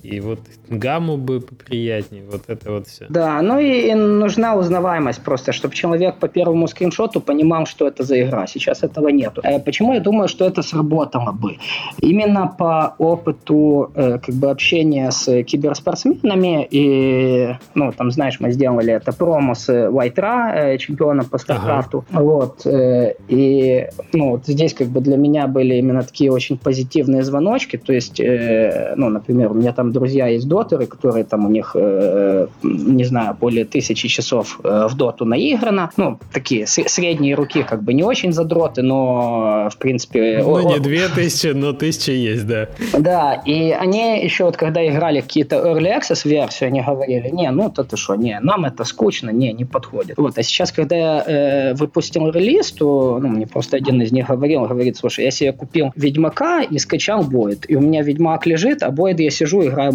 [0.03, 0.41] и вот
[0.71, 3.07] гамму бы поприятнее, вот это вот все.
[3.09, 8.23] Да, ну и, нужна узнаваемость просто, чтобы человек по первому скриншоту понимал, что это за
[8.23, 8.47] игра.
[8.47, 9.41] Сейчас этого нету.
[9.45, 11.57] Э, почему я думаю, что это сработало бы?
[11.99, 18.93] Именно по опыту э, как бы общения с киберспортсменами и, ну, там, знаешь, мы сделали
[18.93, 22.05] это промо с Вайтра, э, чемпионом по Старкрафту.
[22.13, 22.23] Ага.
[22.23, 22.67] Вот.
[22.67, 27.77] И, ну, вот здесь как бы для меня были именно такие очень позитивные звоночки.
[27.77, 32.47] То есть, ну, например, у меня там друзья есть дотеры, которые там у них, э,
[32.63, 35.91] не знаю, более тысячи часов э, в доту наиграно.
[35.97, 40.43] Ну, такие средние руки, как бы не очень задроты, но в принципе...
[40.43, 42.69] Ну, не две тысячи, но тысяча есть, да.
[42.99, 47.69] Да, и они еще вот когда играли какие-то Early Access версии, они говорили, не, ну
[47.69, 50.17] это что, не, нам это скучно, не, не подходит.
[50.17, 54.29] Вот, а сейчас, когда я э, выпустил релиз, то ну, мне просто один из них
[54.29, 58.83] говорил, говорит, слушай, я себе купил Ведьмака и скачал Бойд, и у меня Ведьмак лежит,
[58.83, 59.95] а Бойд я сижу играю в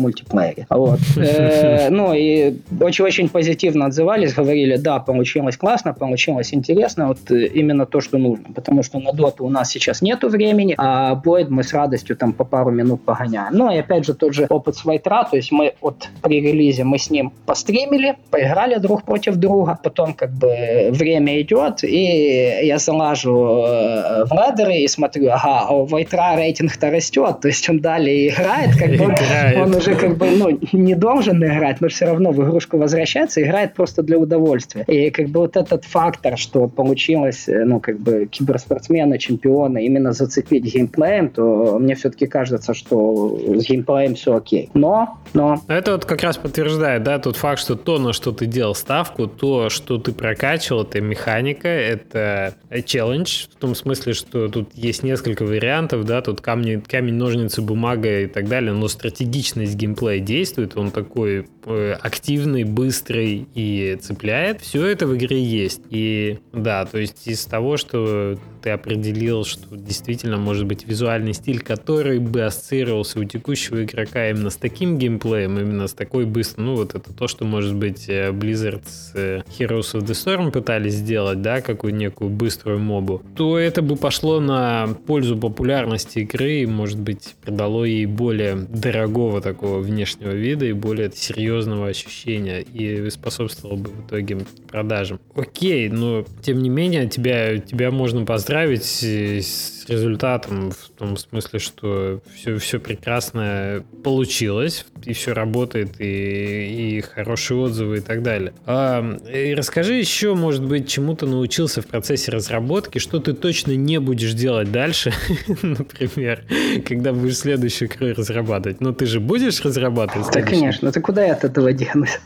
[0.55, 0.67] мультиплеере.
[0.69, 0.99] Вот.
[1.17, 7.85] Э, ну, и очень-очень позитивно отзывались, говорили, да, получилось классно, получилось интересно, вот э, именно
[7.85, 11.63] то, что нужно, потому что на доту у нас сейчас нету времени, а Бойд мы
[11.63, 13.53] с радостью там по пару минут погоняем.
[13.53, 16.83] Ну, и опять же, тот же опыт с Вайтра, то есть мы вот при релизе
[16.83, 22.77] мы с ним постримили, поиграли друг против друга, потом как бы время идет, и я
[22.77, 27.79] залажу э, в ледеры и смотрю, ага, а у Вайтра рейтинг-то растет, то есть он
[27.79, 29.15] далее играет, как бы
[29.61, 33.73] он уже как бы ну, не должен играть, но все равно в игрушку возвращается, играет
[33.73, 34.83] просто для удовольствия.
[34.87, 40.11] И как бы вот этот фактор, что получилось, э, ну, как бы киберспортсмена, чемпиона именно
[40.11, 44.69] зацепить геймплеем, то мне все-таки кажется, что с геймплеем все окей.
[44.73, 45.61] Но, но...
[45.67, 49.27] Это вот как раз подтверждает, да, тот факт, что то, на что ты делал ставку,
[49.27, 55.43] то, что ты прокачивал, это механика, это челлендж, в том смысле, что тут есть несколько
[55.45, 60.91] вариантов, да, тут камни, камень, ножницы, бумага и так далее, но стратегичность геймплея действует, он
[60.91, 64.61] такой э, активный, быстрый и цепляет.
[64.61, 65.81] Все это в игре есть.
[65.89, 71.59] И да, то есть из того, что ты определил, что действительно может быть визуальный стиль,
[71.59, 76.75] который бы ассоциировался у текущего игрока именно с таким геймплеем, именно с такой быстрой, ну
[76.75, 80.95] вот это то, что может быть э, Blizzard с э, Heroes of the Storm пытались
[80.95, 86.65] сделать, да, какую некую быструю мобу, то это бы пошло на пользу популярности игры и,
[86.65, 89.79] может быть, придало ей более дорогого такого такого
[90.15, 95.19] внешнего вида и более серьезного ощущения и способствовало бы в итоге продажам.
[95.35, 102.21] Окей, но тем не менее тебя, тебя можно поздравить с результатом в том смысле, что
[102.33, 108.53] все, все прекрасно получилось, и все работает, и, и хорошие отзывы и так далее.
[108.65, 113.71] А, и расскажи еще, может быть, чему ты научился в процессе разработки, что ты точно
[113.75, 115.13] не будешь делать дальше,
[115.61, 116.43] например,
[116.85, 118.81] когда будешь следующую игру разрабатывать.
[118.81, 120.04] Но ты же будешь разрабатывать?
[120.33, 120.91] Да, конечно.
[120.91, 122.19] Ты куда я от этого денусь?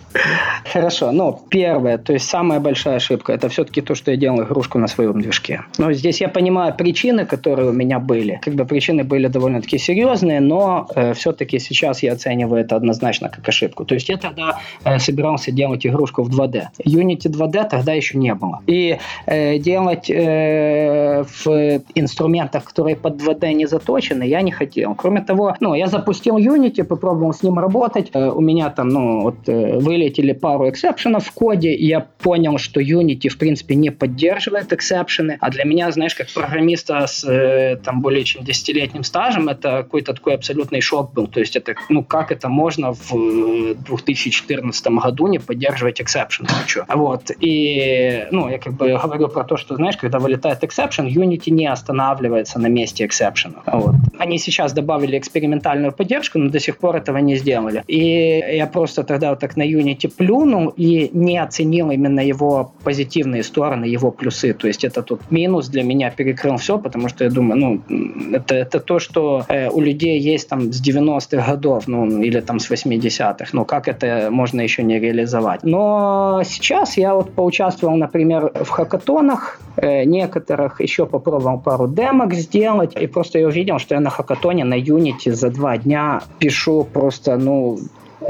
[0.72, 1.12] Хорошо.
[1.12, 4.88] Ну, первое, то есть самая большая ошибка, это все-таки то, что я делал игрушку на
[4.88, 5.64] своем движке.
[5.78, 8.40] Но здесь я понимаю причины, которые у меня были.
[8.44, 13.48] Как бы причины были довольно-таки серьезные, но э, все-таки сейчас я оцениваю это однозначно как
[13.48, 13.86] ошибку.
[13.86, 16.68] То есть я тогда э, собирался делать игрушку в 2D.
[16.86, 18.62] Unity 2D тогда еще не было.
[18.68, 24.96] И э, делать э, в инструментах, которые под 2D не заточены, я не хотел.
[24.96, 27.69] Кроме того, ну, я запустил Unity, попробовал с ним работать.
[28.14, 32.82] Э, у меня там, ну, вот э, вылетели пару эксепшенов в коде, я понял, что
[32.82, 35.38] Unity, в принципе, не поддерживает эксепшены.
[35.40, 40.14] А для меня, знаешь, как программиста с э, там более чем десятилетним стажем, это какой-то
[40.14, 41.28] такой абсолютный шок был.
[41.28, 46.48] То есть это, ну, как это можно в 2014 году не поддерживать exception?
[46.94, 47.32] Вот.
[47.40, 51.68] И, ну, я как бы говорю про то, что, знаешь, когда вылетает exception, Unity не
[51.68, 53.56] останавливается на месте exception.
[53.66, 53.96] Вот.
[54.18, 57.59] Они сейчас добавили экспериментальную поддержку, но до сих пор этого не сделали.
[57.88, 63.44] И я просто тогда вот так на Unity плюнул и не оценил именно его позитивные
[63.44, 64.54] стороны, его плюсы.
[64.54, 68.56] То есть это тут минус для меня перекрыл все, потому что я думаю, ну, это,
[68.56, 72.72] это то, что э, у людей есть там с 90-х годов, ну, или там с
[72.72, 73.50] 80-х.
[73.54, 75.64] Ну, как это можно еще не реализовать?
[75.64, 82.96] Но сейчас я вот поучаствовал, например, в хакатонах, э, некоторых еще попробовал пару демок сделать,
[83.00, 87.38] и просто я увидел, что я на хакатоне на Unity за два дня пишу просто,
[87.38, 87.90] ну, no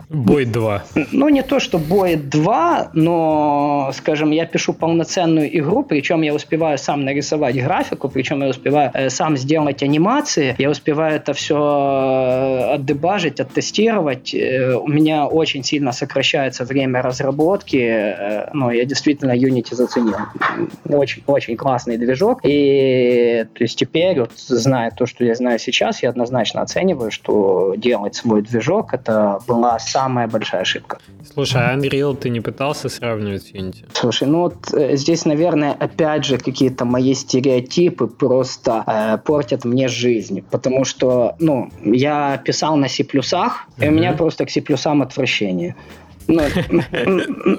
[0.09, 0.83] Бой 2.
[1.11, 6.77] Ну, не то, что Бой 2, но, скажем, я пишу полноценную игру, причем я успеваю
[6.77, 12.73] сам нарисовать графику, причем я успеваю э, сам сделать анимации, я успеваю это все э,
[12.75, 14.33] отдебажить, оттестировать.
[14.33, 20.17] Э, у меня очень сильно сокращается время разработки, э, но я действительно Unity заценил.
[20.87, 22.41] Очень, очень классный движок.
[22.43, 27.73] И то есть теперь, вот, зная то, что я знаю сейчас, я однозначно оцениваю, что
[27.77, 30.99] делать свой движок, это была самая большая ошибка.
[31.33, 33.85] Слушай, а Unreal ты не пытался сравнивать с Unity?
[33.93, 39.87] Слушай, ну вот э, здесь, наверное, опять же какие-то мои стереотипы просто э, портят мне
[39.87, 45.75] жизнь, потому что, ну, я писал на C++, и у меня просто к C++ отвращение.
[46.29, 46.43] Ну,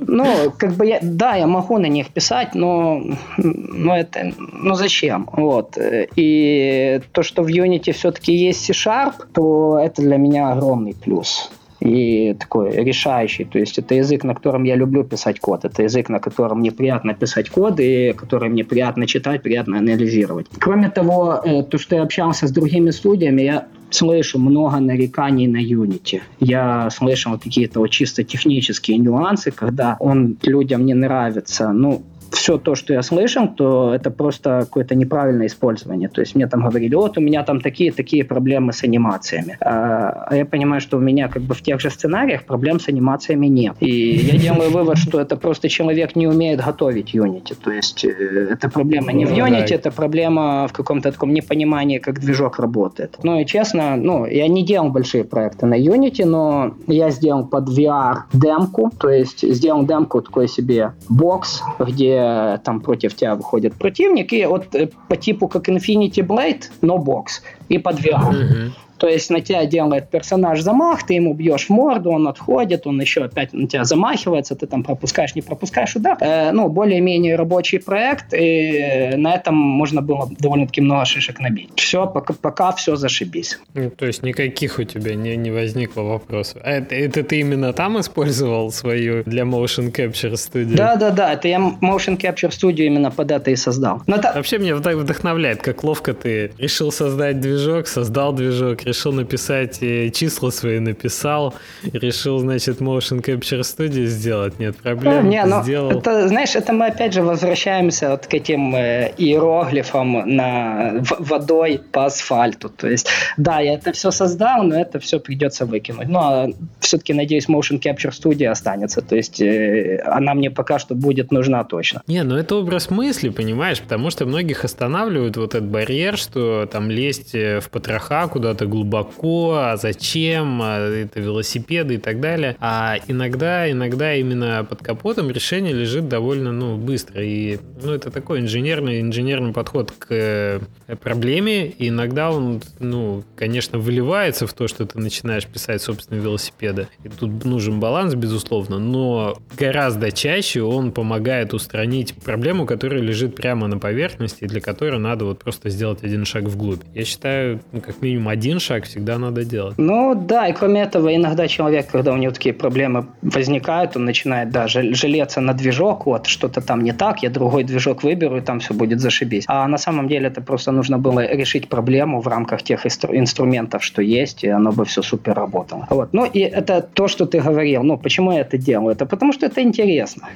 [0.06, 3.02] ну, как бы я, да, я могу на них писать, но,
[3.36, 5.28] но это, ну зачем?
[5.32, 5.76] Вот.
[6.16, 11.50] И то, что в Unity все-таки есть C-Sharp, то это для меня огромный плюс
[11.80, 13.44] и такой решающий.
[13.44, 15.64] То есть это язык, на котором я люблю писать код.
[15.64, 20.46] Это язык, на котором мне приятно писать код и который мне приятно читать, приятно анализировать.
[20.58, 25.58] Кроме того, э, то, что я общался с другими студиями, я слышу много нареканий на
[25.58, 26.20] Unity.
[26.38, 31.72] Я слышал какие-то вот чисто технические нюансы, когда он людям не нравится.
[31.72, 36.08] Ну, все то, что я слышал, то это просто какое-то неправильное использование.
[36.08, 39.56] То есть мне там говорили, вот у меня там такие-такие проблемы с анимациями.
[39.60, 42.88] А, а я понимаю, что у меня как бы в тех же сценариях проблем с
[42.88, 43.76] анимациями нет.
[43.80, 47.56] И я делаю вывод, что это просто человек не умеет готовить Unity.
[47.62, 51.98] То есть э, это проблема не в ну Unity, это проблема в каком-то таком непонимании,
[51.98, 53.18] как движок работает.
[53.22, 57.68] Ну и честно, ну, я не делал большие проекты на Unity, но я сделал под
[57.68, 62.19] VR демку, то есть сделал демку такой себе бокс, где
[62.64, 67.42] там против тебя выходит противник, и вот э, по типу как Infinity Blade, но бокс,
[67.68, 68.30] и под VR.
[68.30, 68.70] Mm-hmm.
[69.00, 73.00] То есть на тебя делает персонаж замах, ты ему бьешь в морду, он отходит, он
[73.00, 76.18] еще опять на тебя замахивается, ты там пропускаешь, не пропускаешь удар.
[76.20, 81.70] Э, ну, более-менее рабочий проект, и на этом можно было довольно-таки много шишек набить.
[81.76, 83.58] Все, пока, пока все зашибись.
[83.72, 86.60] Ну, то есть никаких у тебя не, не возникло вопросов.
[86.62, 90.76] А это, это ты именно там использовал свою для Motion Capture студию?
[90.76, 94.02] Да-да-да, это я Motion Capture студию именно под это и создал.
[94.06, 94.32] Но это...
[94.34, 100.50] Вообще меня вдохновляет, как ловко ты решил создать движок, создал движок, решил написать э, числа
[100.50, 101.54] свои написал,
[101.92, 105.90] решил, значит, Motion Capture Studio сделать, нет проблем, не, ну, сделал.
[105.90, 112.06] Это, знаешь, это мы опять же возвращаемся вот к этим э, иероглифам на водой по
[112.06, 112.68] асфальту.
[112.68, 116.08] То есть, да, я это все создал, но это все придется выкинуть.
[116.08, 119.02] Но ну, а все-таки, надеюсь, Motion Capture Studio останется.
[119.02, 122.02] То есть, э, она мне пока что будет нужна точно.
[122.06, 126.90] Не, ну это образ мысли, понимаешь, потому что многих останавливает вот этот барьер, что там
[126.90, 132.56] лезть в потроха куда-то глубже глубоко, а зачем, а это велосипеды и так далее.
[132.60, 137.22] А иногда, иногда именно под капотом решение лежит довольно, ну, быстро.
[137.22, 140.60] И, ну, это такой инженерный, инженерный подход к э,
[141.02, 141.66] проблеме.
[141.66, 146.88] И иногда он, ну, конечно, выливается в то, что ты начинаешь писать собственные велосипеды.
[147.04, 153.66] И тут нужен баланс, безусловно, но гораздо чаще он помогает устранить проблему, которая лежит прямо
[153.66, 156.80] на поверхности, для которой надо вот просто сделать один шаг вглубь.
[156.94, 159.74] Я считаю, ну, как минимум один шаг всегда надо делать.
[159.78, 164.50] Ну да, и кроме этого, иногда человек, когда у него такие проблемы возникают, он начинает
[164.50, 168.60] даже жалеться на движок, вот, что-то там не так, я другой движок выберу, и там
[168.60, 169.44] все будет зашибись.
[169.48, 173.82] А на самом деле это просто нужно было решить проблему в рамках тех инстру- инструментов,
[173.82, 175.86] что есть, и оно бы все супер работало.
[175.90, 176.12] Вот.
[176.12, 177.82] Ну и это то, что ты говорил.
[177.82, 178.92] Ну, почему я это делаю?
[178.92, 180.28] Это потому, что это интересно.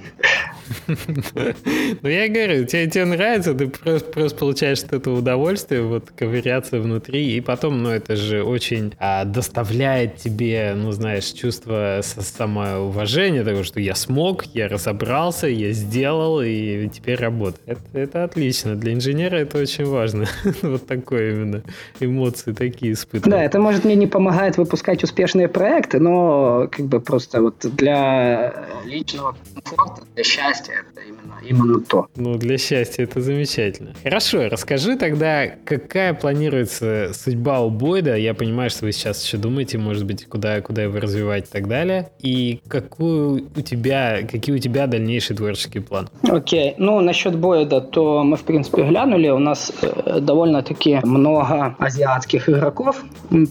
[0.87, 7.37] Ну, я говорю, тебе, нравится, ты просто, просто получаешь от этого удовольствие, вот, ковыряться внутри,
[7.37, 13.80] и потом, ну, это же очень а, доставляет тебе, ну, знаешь, чувство самоуважения, того, что
[13.80, 17.60] я смог, я разобрался, я сделал, и теперь работает.
[17.66, 18.74] Это, это отлично.
[18.76, 20.26] Для инженера это очень важно.
[20.62, 21.62] вот такое именно.
[22.00, 23.30] Эмоции такие испытывать.
[23.30, 28.54] Да, это, может, мне не помогает выпускать успешные проекты, но как бы просто вот для
[28.84, 32.08] личного комфорта, для счастья это именно, именно то.
[32.16, 33.94] Ну, для счастья это замечательно.
[34.02, 38.03] Хорошо, расскажи тогда, какая планируется судьба у Бойда?
[38.07, 41.68] Я понимаю, что вы сейчас еще думаете, может быть, куда, куда его развивать и так
[41.68, 42.11] далее.
[42.20, 46.09] И какую у тебя, какие у тебя дальнейшие творческие планы?
[46.22, 46.74] Окей, okay.
[46.78, 49.28] ну, насчет Бойда, то мы, в принципе, глянули.
[49.28, 53.05] У нас э, довольно-таки много азиатских игроков,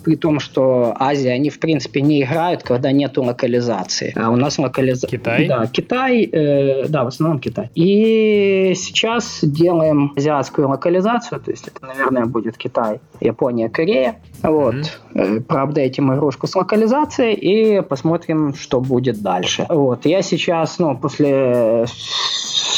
[0.03, 4.13] при том, что Азия, они, в принципе, не играют, когда нету локализации.
[4.15, 5.09] А у нас локализация...
[5.09, 5.47] Китай?
[5.47, 7.69] Да, Китай, э, да, в основном Китай.
[7.75, 14.15] И сейчас делаем азиатскую локализацию, то есть это, наверное, будет Китай, Япония, Корея.
[14.43, 14.75] Вот.
[15.13, 15.41] Mm-hmm.
[15.41, 19.65] Проапдейтим игрушку с локализацией и посмотрим, что будет дальше.
[19.69, 20.05] Вот.
[20.05, 21.85] Я сейчас, ну, после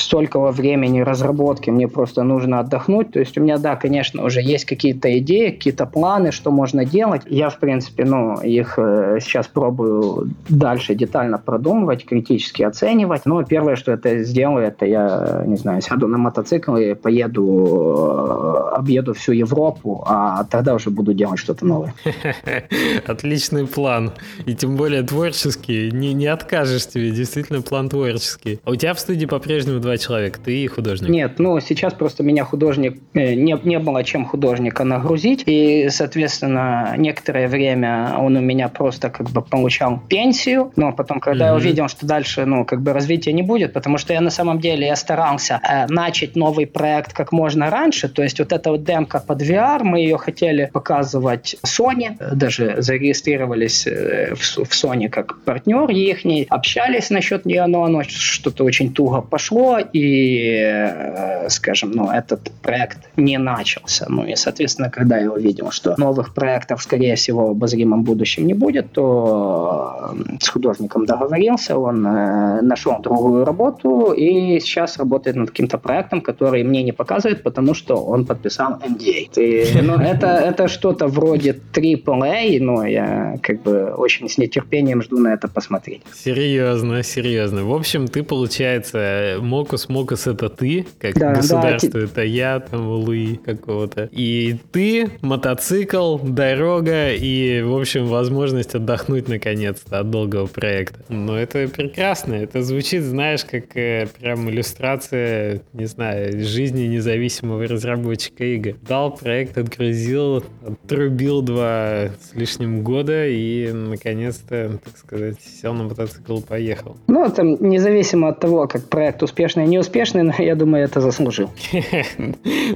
[0.05, 3.11] столького времени разработки мне просто нужно отдохнуть.
[3.11, 7.23] То есть у меня, да, конечно, уже есть какие-то идеи, какие-то планы, что можно делать.
[7.25, 13.25] Я, в принципе, ну, их э, сейчас пробую дальше детально продумывать, критически оценивать.
[13.25, 18.75] Но первое, что это сделаю, это я, не знаю, сяду на мотоцикл и поеду, э,
[18.77, 21.93] объеду всю Европу, а тогда уже буду делать что-то новое.
[23.07, 24.11] Отличный план.
[24.45, 25.91] И тем более творческий.
[25.91, 28.59] Не, не откажешь тебе, действительно план творческий.
[28.63, 31.09] А у тебя в студии по-прежнему два человека, ты и художник?
[31.09, 36.95] Нет, ну сейчас просто меня художник, э, не, не было чем художника нагрузить, и, соответственно,
[36.97, 41.49] некоторое время он у меня просто как бы получал пенсию, но потом, когда mm-hmm.
[41.49, 44.59] я увидел, что дальше, ну, как бы развития не будет, потому что я на самом
[44.59, 48.83] деле, я старался э, начать новый проект как можно раньше, то есть вот эта вот
[48.83, 55.89] демка под VR, мы ее хотели показывать Sony, даже зарегистрировались э, в, Sony как партнер
[55.89, 56.19] их,
[56.49, 62.99] общались насчет нее, но оно что-то очень туго пошло, и, э, скажем, ну, этот проект
[63.17, 64.05] не начался.
[64.09, 68.53] Ну и, соответственно, когда я увидел, что новых проектов, скорее всего, в обозримом будущем не
[68.53, 75.77] будет, то э, с художником договорился, он нашел другую работу и сейчас работает над каким-то
[75.77, 79.29] проектом, который мне не показывает, потому что он подписал NDA.
[79.37, 85.19] И, ну, это, это что-то вроде AAA, но я как бы очень с нетерпением жду
[85.19, 86.01] на это посмотреть.
[86.13, 87.63] Серьезно, серьезно.
[87.65, 92.87] В общем, ты, получается, Мокус, Мокус это ты, как да, государство да, это я, там,
[92.87, 94.09] Луи какого-то.
[94.11, 100.99] И ты, мотоцикл, дорога и, в общем, возможность отдохнуть наконец-то от долгого проекта.
[101.09, 108.43] Но это прекрасно, это звучит, знаешь, как э, прям иллюстрация, не знаю, жизни независимого разработчика
[108.43, 108.75] игр.
[108.87, 116.39] Дал проект, отгрузил, отрубил два с лишним года и, наконец-то, так сказать, сел на мотоцикл
[116.39, 116.97] и поехал.
[117.07, 121.49] Ну, там, независимо от того, как проект успешный неуспешный, но я думаю, это заслужил.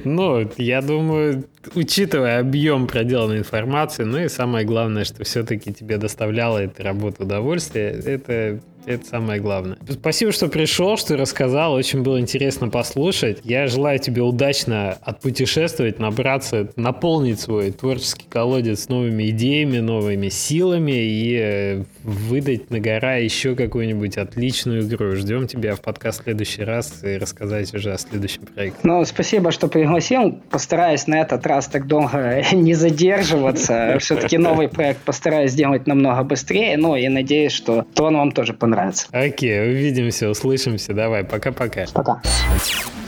[0.04, 1.44] Ну, я думаю,
[1.74, 7.90] учитывая объем проделанной информации, ну и самое главное, что все-таки тебе доставляла эта работа удовольствие,
[7.90, 8.60] это
[8.94, 9.78] это самое главное.
[9.88, 11.74] Спасибо, что пришел, что рассказал.
[11.74, 13.40] Очень было интересно послушать.
[13.44, 21.36] Я желаю тебе удачно отпутешествовать, набраться, наполнить свой творческий колодец новыми идеями, новыми силами и
[21.38, 25.14] э, выдать на гора еще какую-нибудь отличную игру.
[25.16, 28.80] Ждем тебя в подкаст в следующий раз и рассказать уже о следующем проекте.
[28.82, 30.38] Ну, спасибо, что пригласил.
[30.50, 33.96] Постараюсь на этот раз так долго не задерживаться.
[34.00, 36.76] Все-таки новый проект постараюсь сделать намного быстрее.
[36.76, 39.06] Ну, и надеюсь, что то он вам тоже понравится понравится.
[39.12, 40.94] Окей, увидимся, услышимся.
[40.94, 41.86] Давай, пока-пока.
[41.92, 42.12] Пока.
[42.12, 42.20] -пока.
[42.20, 42.99] пока.